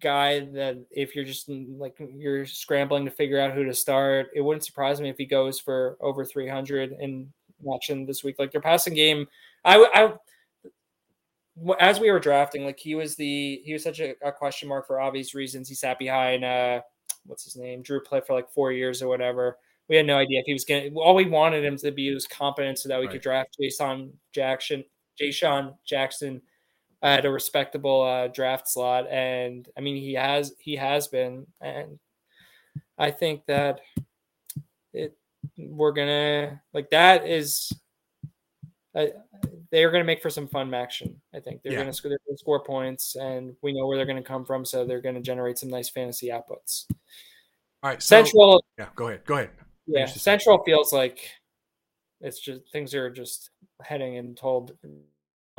[0.00, 4.28] guy that if you're just mm, like you're scrambling to figure out who to start,
[4.34, 7.32] it wouldn't surprise me if he goes for over 300 in
[7.72, 8.36] action this week.
[8.38, 9.26] Like their passing game,
[9.64, 10.14] I, I
[11.78, 14.86] as we were drafting, like he was the he was such a, a question mark
[14.86, 15.68] for obvious reasons.
[15.68, 16.80] He sat behind uh
[17.26, 19.58] what's his name Drew played for like four years or whatever.
[19.88, 20.88] We had no idea if he was gonna.
[20.96, 23.12] All we wanted him to be was competent so that we Right.
[23.12, 24.84] could draft Jayshon Jackson,
[25.20, 26.40] Jayshon Jackson
[27.02, 29.06] at a respectable uh, draft slot.
[29.08, 31.98] And I mean, he has he has been, and
[32.96, 33.80] I think that
[34.94, 35.16] it
[35.58, 37.70] we're gonna like that is.
[38.96, 39.12] I,
[39.70, 41.20] they're going to make for some fun action.
[41.34, 41.78] I think they're Yeah.
[41.80, 44.84] going to score, score points, and we know where they're going to come from, so
[44.84, 46.86] they're going to generate some nice fantasy outputs.
[47.82, 49.24] All right, so, Central, Yeah, go ahead.
[49.26, 49.50] Go ahead.
[49.86, 50.06] yeah.
[50.06, 51.28] Central feels like
[52.20, 53.50] it's just things are just
[53.82, 54.76] heading in told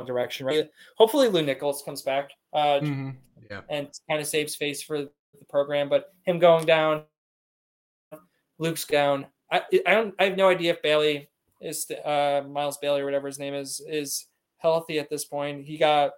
[0.04, 0.46] direction.
[0.46, 0.68] Right?
[0.96, 3.10] Hopefully, Lew Nichols comes back uh, hmm
[3.50, 3.60] Yeah.
[3.68, 5.10] and kind of saves face for the
[5.48, 5.88] program.
[5.88, 7.04] But him going down,
[8.60, 9.26] Lukes down.
[9.52, 10.14] I I don't.
[10.18, 11.28] I have no idea if Bailey
[11.60, 14.26] is uh, Miles Bailey or whatever his name is is
[14.58, 15.64] healthy at this point.
[15.64, 16.12] He got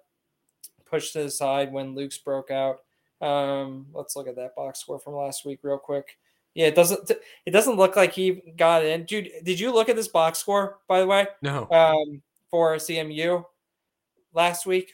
[0.84, 2.80] pushed to the side when Lukes broke out.
[3.20, 6.18] Um, let's look at that box score from last week real quick.
[6.54, 7.10] Yeah, it doesn't.
[7.46, 9.04] It doesn't look like he got in.
[9.04, 11.26] Dude, did you look at this box score by the way?
[11.42, 11.68] No.
[11.70, 13.44] um, for CMU
[14.32, 14.92] last week.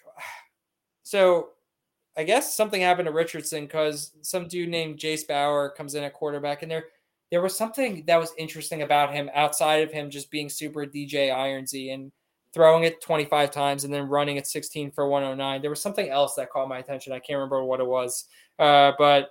[1.02, 1.50] So
[2.16, 6.14] I guess something happened to Richardson because some dude named Jase Bauer comes in at
[6.14, 6.84] quarterback, and there
[7.34, 11.34] there was something that was interesting about him outside of him just being super DJ
[11.34, 12.12] Ironsy and
[12.52, 15.60] throwing it 25 times and then running at 16 for 109.
[15.60, 17.12] There was something else that caught my attention.
[17.12, 18.26] I can't remember what it was,
[18.60, 19.30] uh, but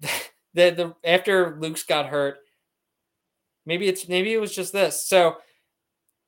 [0.00, 0.14] the
[0.54, 2.36] the after Lukes got hurt,
[3.66, 5.08] maybe it's maybe it was just this.
[5.08, 5.38] So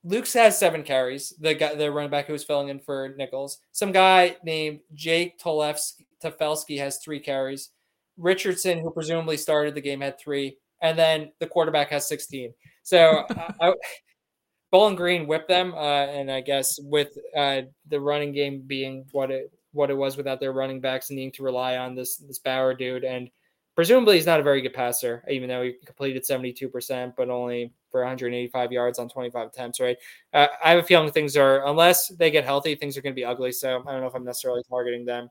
[0.05, 1.35] Lukes has seven carries.
[1.39, 3.59] The guy, the running back who was filling in for Nichols.
[3.71, 7.71] Some guy named Jake Tolefsky, has three carries.
[8.19, 12.53] Richardson, who presumably started the game, had three, and then the quarterback has sixteen.
[12.83, 13.75] So I, I,
[14.71, 19.31] Bowling Green whipped them, uh, and I guess with uh, the running game being what
[19.31, 22.75] it what it was without their running backs needing to rely on this this Bauer
[22.75, 23.31] dude, and
[23.75, 27.31] presumably he's not a very good passer, even though he completed seventy two percent, but
[27.31, 29.81] only for 185 yards on 25 attempts.
[29.81, 29.97] Right?
[30.35, 33.19] Uh, I have a feeling things are unless they get healthy, things are going to
[33.19, 33.53] be ugly.
[33.53, 35.31] So I don't know if I'm necessarily targeting them,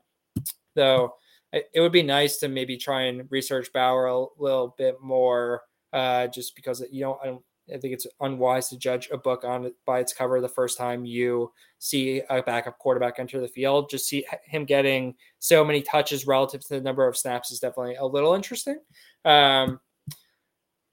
[0.74, 1.14] though.
[1.52, 6.26] It, would be nice to maybe try and research Bauer a little bit more, uh,
[6.26, 7.18] just because you don't.
[7.22, 7.42] I don't
[7.72, 10.78] I think it's unwise to judge a book on it by its cover the first
[10.78, 13.90] time you see a backup quarterback enter the field.
[13.90, 17.96] Just see him getting so many touches relative to the number of snaps is definitely
[17.96, 18.78] a little interesting.
[19.24, 19.80] Um,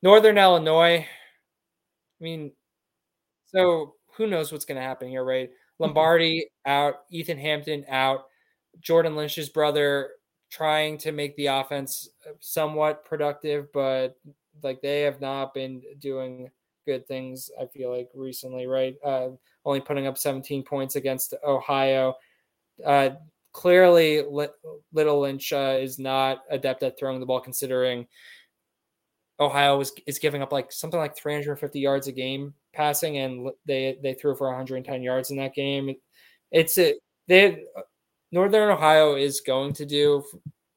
[0.01, 2.51] Northern Illinois, I mean,
[3.45, 5.49] so who knows what's going to happen here, right?
[5.79, 8.25] Lombardi out, Ethan Hampton out,
[8.79, 10.11] Jordan Lynch's brother
[10.55, 14.15] trying to make the offense somewhat productive, but
[14.63, 16.49] like they have not been doing
[16.85, 17.49] good things.
[17.61, 18.95] I feel like recently, right?
[19.03, 19.29] Uh,
[19.65, 22.15] only putting up 17 points against Ohio.
[22.85, 23.11] Uh,
[23.51, 24.47] clearly, Li-
[24.93, 28.07] Little Lynch uh, is not adept at throwing the ball, considering
[29.41, 33.97] Ohio is is giving up like something like 350 yards a game passing, and they
[34.01, 35.93] they threw for 110 yards in that game.
[36.51, 36.95] It's a
[37.27, 37.65] they
[38.35, 40.21] Northern Ohio is going to do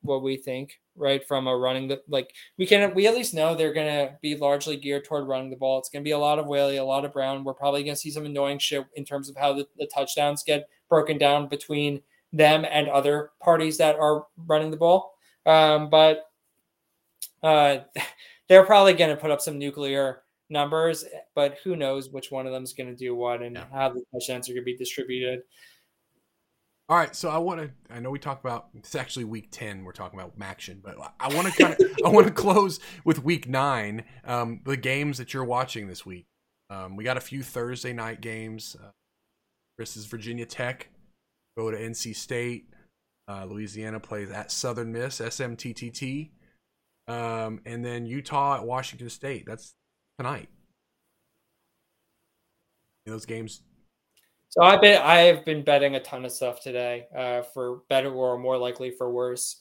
[0.02, 3.54] what we think right from a running the like we can we at least know
[3.54, 5.76] they're gonna be largely geared toward running the ball.
[5.80, 7.42] It's gonna be a lot of Waylee, a lot of Brown.
[7.42, 10.68] We're probably gonna see some annoying shit in terms of how the, the touchdowns get
[10.88, 12.00] broken down between
[12.32, 15.14] them and other parties that are running the ball.
[15.44, 16.30] Um, but
[17.42, 17.78] uh,
[18.48, 21.04] they're probably gonna put up some nuclear numbers,
[21.34, 23.64] but who knows which one of them is gonna do what and Yeah.
[23.72, 25.42] how the touchdowns are gonna be distributed.
[26.90, 27.94] All right, so I want to.
[27.94, 29.84] I know we talked about it's actually week ten.
[29.84, 31.86] We're talking about MACtion, but I want to kind of.
[32.04, 34.04] I want to close with week nine.
[34.24, 36.26] Um, the games that you're watching this week.
[36.70, 38.76] Um, we got a few Thursday night games.
[38.82, 38.90] Uh,
[39.78, 40.88] versus Virginia Tech.
[41.56, 42.68] Go to NC State.
[43.28, 45.20] Uh, Louisiana plays at Southern Miss.
[45.20, 46.30] SMTTT.
[47.06, 49.46] Um, and then Utah at Washington State.
[49.46, 49.74] That's
[50.18, 50.48] tonight.
[53.06, 53.62] Those games.
[54.50, 58.10] So I bet I have been betting a ton of stuff today, uh, for better
[58.10, 59.60] or more likely for worse.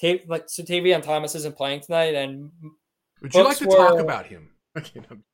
[0.00, 2.50] Ta- like so, Tavion Thomas isn't playing tonight, and
[3.20, 4.50] Would you like to talk about him?
[4.78, 5.24] Okay, I'm,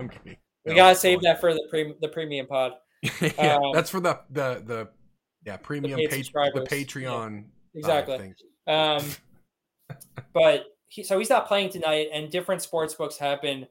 [0.00, 0.36] I'm kidding.
[0.64, 2.72] we No, gotta save that for the pre- the premium pod.
[3.20, 4.88] yeah, Um, that's for the the the
[5.46, 6.62] yeah premium paid pa- the.
[6.62, 7.44] Patreon.
[7.74, 8.18] exactly.
[8.18, 8.34] thing.
[8.66, 9.04] Um,
[10.32, 13.68] but he, so he's not playing tonight, and different sports books have been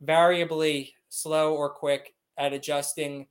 [0.00, 3.26] variably slow or quick at adjusting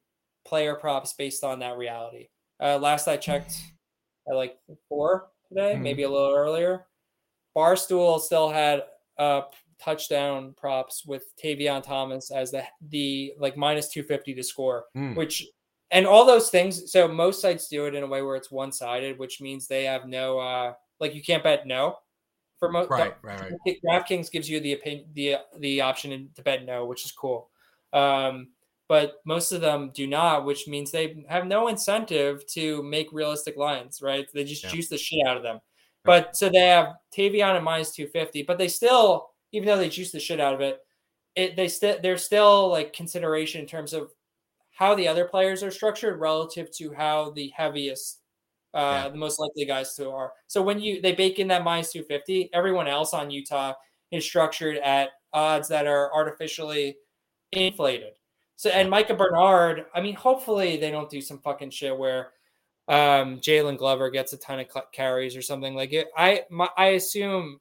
[0.45, 2.29] player props based on that reality.
[2.59, 3.55] Uh, last I checked,
[4.29, 5.81] at like four today, Mhm.
[5.81, 6.87] maybe a little earlier.
[7.55, 8.83] Barstool still had
[9.17, 9.43] uh,
[9.79, 15.15] touchdown props with Tavion Thomas as the the like minus two fifty to score, Mm.
[15.15, 15.47] which
[15.91, 16.91] and all those things.
[16.91, 19.83] So most sites do it in a way where it's one sided, which means they
[19.83, 21.97] have no uh like you can't bet no
[22.57, 23.81] for most Right, right, right.
[23.83, 27.49] DraftKings gives you the opinion, the the option to bet no, which is cool.
[27.91, 28.53] Um,
[28.91, 33.55] but most of them do not, which means they have no incentive to make realistic
[33.55, 34.27] lines, right?
[34.33, 34.71] They just Yeah.
[34.71, 35.61] juice the shit out of them.
[36.03, 39.87] But so they have Tavion at minus two fifty, but they still, even though they
[39.87, 40.81] juice the shit out of it,
[41.35, 44.11] it they still there's still like consideration in terms of
[44.71, 48.19] how the other players are structured relative to how the heaviest
[48.73, 49.09] uh Yeah.
[49.09, 50.33] the most likely guys to are.
[50.47, 53.73] So when you they bake in that minus 250, everyone else on Utah
[54.11, 56.97] is structured at odds that are artificially
[57.53, 58.15] inflated.
[58.62, 62.34] So and Micah Bernard, I mean, hopefully they don't do some fucking shit where
[62.88, 66.09] um Jaylon Glover gets a ton of carries or something like it.
[66.16, 67.59] I my, I assume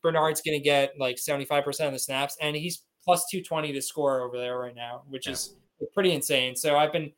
[0.00, 4.20] Bernard's going to get like 75% of the snaps and he's plus 220 to score
[4.20, 5.32] over there right now, which Yeah.
[5.32, 5.56] is
[5.92, 6.54] pretty insane.
[6.54, 7.10] So I've been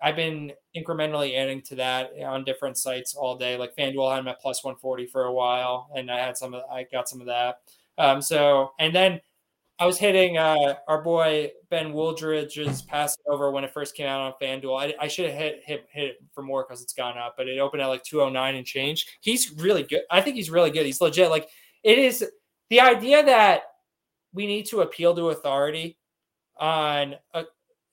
[0.00, 3.56] I've been incrementally adding to that on different sites all day.
[3.56, 6.62] Like FanDuel had him at plus 140 for a while, and I had some of
[6.70, 7.58] I got some of that.
[7.98, 9.20] Um, so and then
[9.78, 14.20] I was hitting uh, our boy Ben Wooldridge's pass over when it first came out
[14.20, 14.80] on FanDuel.
[14.80, 17.46] I, I should have hit, hit hit it for more because it's gone up, but
[17.46, 19.06] it opened at like 209 and change.
[19.20, 20.02] He's really good.
[20.10, 20.86] I think he's really good.
[20.86, 21.28] He's legit.
[21.28, 21.48] Like
[21.82, 22.24] it is
[22.70, 23.64] the idea that
[24.32, 25.98] we need to appeal to authority
[26.56, 27.44] on a,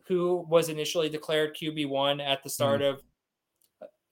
[0.08, 3.02] who was initially declared QB1 at the start of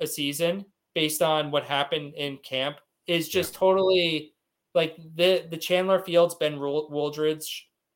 [0.01, 4.33] a season based on what happened in camp is just totally
[4.73, 7.45] like the the Chandler Fields Ben Wool- Wooldridge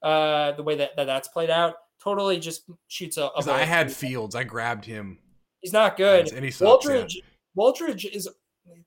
[0.03, 3.91] uh the way that, that that's played out totally just shoots a, a I had.
[3.91, 4.35] Fields.
[4.35, 5.17] I grabbed him.
[5.61, 6.91] he's not good and he sucks, yeah.
[6.91, 7.15] Wooldridge
[7.57, 8.29] Wooldridge is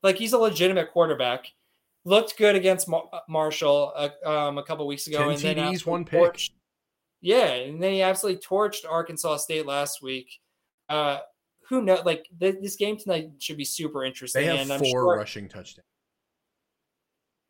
[0.02, 1.46] like he's a legitimate quarterback
[2.04, 5.58] looked good against Mar- Marshall uh, um, a couple weeks ago 10 and then TDs,
[5.72, 6.20] absolutely one pick.
[6.20, 6.50] torched-
[7.20, 10.30] yeah and then he absolutely torched Arkansas State last week
[10.88, 11.18] uh
[11.68, 14.78] who know like th- this game tonight should be super interesting They have and I'm
[14.78, 15.84] four sure rushing touchdowns.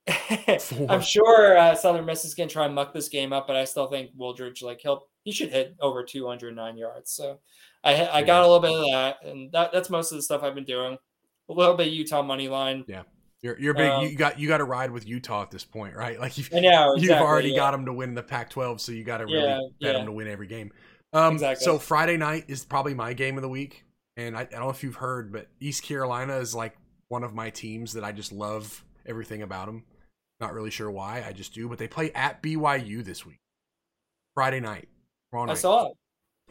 [0.88, 3.56] I'm sure uh, Southern Miss is going to try and muck this game up, but
[3.56, 7.12] I still think Wooldridge like he'll he should hit over 209 yards.
[7.12, 7.40] So
[7.84, 10.42] I I got a little bit of that, and that, that's most of the stuff
[10.42, 10.98] I've been doing.
[11.48, 12.84] A little bit of Utah money line.
[12.86, 13.02] Yeah,
[13.42, 13.90] you're you're big.
[13.90, 16.18] Um, you got you got to ride with Utah at this point, right?
[16.20, 17.56] Like you've know you've already yeah.
[17.56, 19.92] got them to win the Pac-12, so you got to really Yeah, bet yeah.
[19.92, 20.72] them to win every game.
[21.12, 21.64] Um, Exactly.
[21.64, 23.84] So Friday night is probably my game of the week,
[24.16, 26.76] and I, I don't know if you've heard, but East Carolina is like
[27.08, 29.84] one of my teams that I just love everything about them.
[30.40, 31.68] Not really sure why, I just do.
[31.68, 33.40] But they play at BYU this week,
[34.34, 34.88] Friday night.
[35.30, 35.96] Tomorrow I saw it.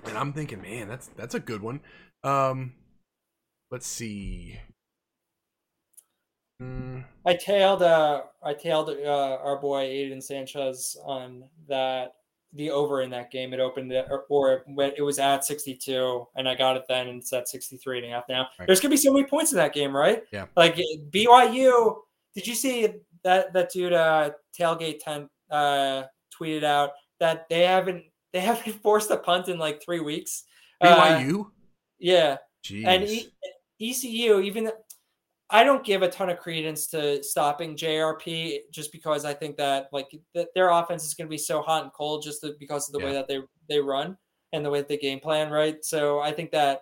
[0.05, 1.81] and I'm thinking, man, that's that's a good one.
[2.23, 2.73] Um,
[3.71, 4.59] let's see.
[6.61, 12.15] Mm, I tailed uh I tailed uh, our boy Aiden Sanchez on that
[12.53, 13.53] the over in that game.
[13.53, 17.21] It opened or, or when it was at 62 and I got it then and
[17.21, 18.47] it's at 63 and a half now.
[18.57, 18.65] Right.
[18.65, 20.23] There's gonna be so many points in that game, right?
[20.31, 20.45] Yeah.
[20.55, 20.77] Like
[21.11, 21.97] BYU,
[22.33, 22.87] did you see
[23.27, 26.03] that that dude uh tailgate 10 uh
[26.33, 28.03] tweeted out that they haven't
[28.33, 30.43] they haven't forced a punt in like three weeks.
[30.81, 31.45] Uh, BYU.
[31.97, 32.37] yeah.
[32.63, 32.85] Jeez.
[32.85, 33.31] And e-
[33.79, 34.69] ECU, even
[35.49, 39.87] I don't give a ton of credence to stopping JRP just because I think that
[39.93, 42.93] like th- their offense is going to be so hot and cold just because of
[42.93, 44.17] the way that they they run
[44.53, 45.83] and the way that they game plan, right?
[45.83, 46.81] So I think that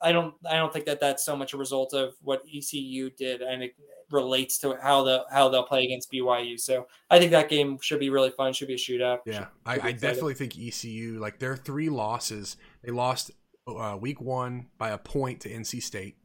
[0.00, 3.40] I don't I don't think that that's so much a result of what ECU did,
[3.42, 3.74] and it
[4.10, 6.58] relates to how the how they'll play against BYU.
[6.60, 8.52] So I think that game should be really fun.
[8.52, 9.18] Should be a shootout.
[9.24, 12.56] Yeah, I, should I definitely think ECU like their three losses.
[12.82, 13.30] They lost
[13.66, 16.16] uh, week one by a point to NC State,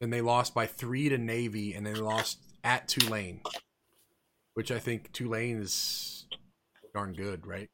[0.00, 3.40] then they lost by three to Navy, and then they lost at Tulane,
[4.54, 6.26] which I think Tulane is
[6.92, 7.68] darn good, right?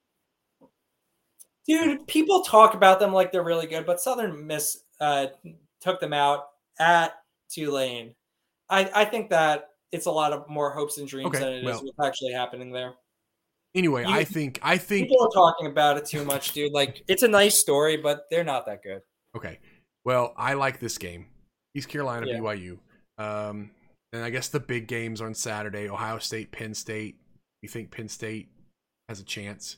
[1.66, 5.26] Dude, people talk about them like they're really good, but Southern Miss uh,
[5.80, 6.48] took them out
[6.78, 7.12] at
[7.50, 8.14] Tulane.
[8.68, 11.58] I, I think that it's a lot of more hopes and dreams Okay, than it
[11.58, 12.94] is well- what's actually happening there.
[13.74, 16.72] Anyway, You- I think I think People are talking about it too much, dude.
[16.72, 19.00] Like it's a nice story, but they're not that good.
[19.36, 19.58] Okay.
[20.04, 21.26] Well, I like this game.
[21.76, 22.38] East Carolina, Yeah.
[22.38, 22.78] BYU.
[23.18, 23.70] Um,
[24.12, 27.20] and I guess the big games on Saturday: Ohio State, Penn State.
[27.62, 28.48] You think Penn State
[29.08, 29.76] has a chance?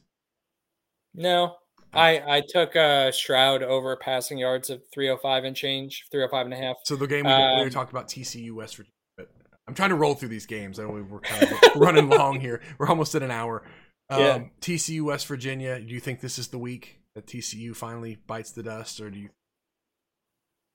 [1.15, 1.57] No,
[1.95, 6.57] I I took uh Stroud over passing yards of 305 and change, 305 and a
[6.57, 6.77] half.
[6.85, 9.29] So the game we, we Um, talked about TCU West Virginia, but
[9.69, 10.79] I'm trying to roll through these games.
[10.79, 12.63] I know we- we're kind of running long here.
[12.79, 13.63] We're almost at an hour.
[14.11, 14.45] Um, Yeah.
[14.61, 15.79] TCU West Virginia.
[15.81, 19.19] Do you think this is the week that TCU finally bites the dust, or do
[19.19, 19.29] you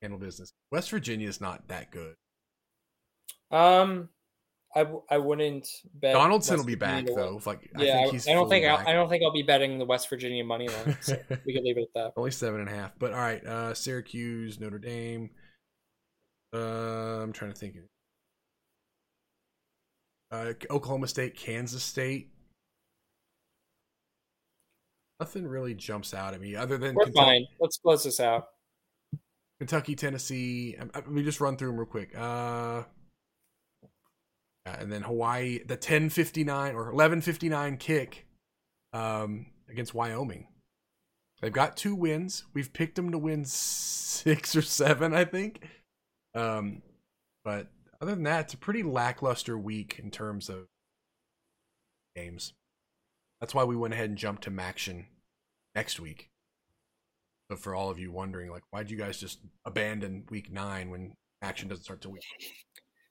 [0.02, 0.52] handle business?
[0.72, 2.16] West Virginia is not that good.
[3.50, 4.10] Um,
[4.78, 7.42] I, w- I wouldn't bet Donaldson West will be back Virginia though.
[7.48, 9.42] like, Yeah, I I, think he's I don't think I, I, don't think I'll be
[9.42, 10.96] betting the West Virginia money line.
[11.02, 12.14] So we could leave it at that.
[12.16, 12.92] Only seven and a half.
[13.00, 15.32] But all right, uh, Syracuse, Notre Dame.
[16.54, 17.78] Uh, I'm trying to think.
[20.30, 22.30] Uh, Oklahoma State, Kansas State.
[25.20, 27.48] Nothing really jumps out at me other than We're Kentucky, fine.
[27.60, 28.50] Let's close this out.
[29.60, 30.76] Kentucky, Tennessee.
[30.94, 32.16] Let me just run through them real quick.
[32.16, 32.84] Uh,
[34.80, 38.26] and then Hawaii, the 10:59 or 11:59 kick
[38.94, 40.48] um, against Wyoming.
[41.42, 42.46] They've got two wins.
[42.54, 45.64] We've picked them to win six or seven, I think.
[46.34, 46.82] Um,
[47.44, 47.68] but
[48.02, 50.66] other than that, it's a pretty lackluster week in terms of
[52.16, 52.54] games.
[53.40, 55.06] That's why we went ahead and jumped to MACtion
[55.76, 56.30] next week.
[57.50, 61.14] But for all of you wondering, like, why'd you guys just abandon week nine when
[61.42, 62.24] action doesn't start till week?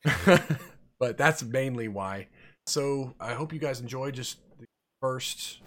[0.98, 2.28] but that's mainly why.
[2.66, 4.66] So I hope you guys enjoy just the
[5.00, 5.60] first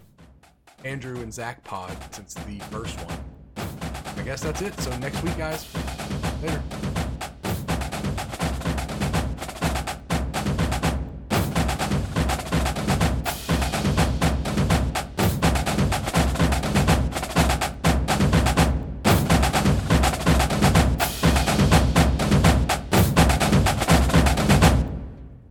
[0.84, 3.18] Andrew and Zach pod since the first one.
[4.16, 4.78] I guess that's it.
[4.80, 5.66] So next week, guys.
[6.42, 6.89] Later.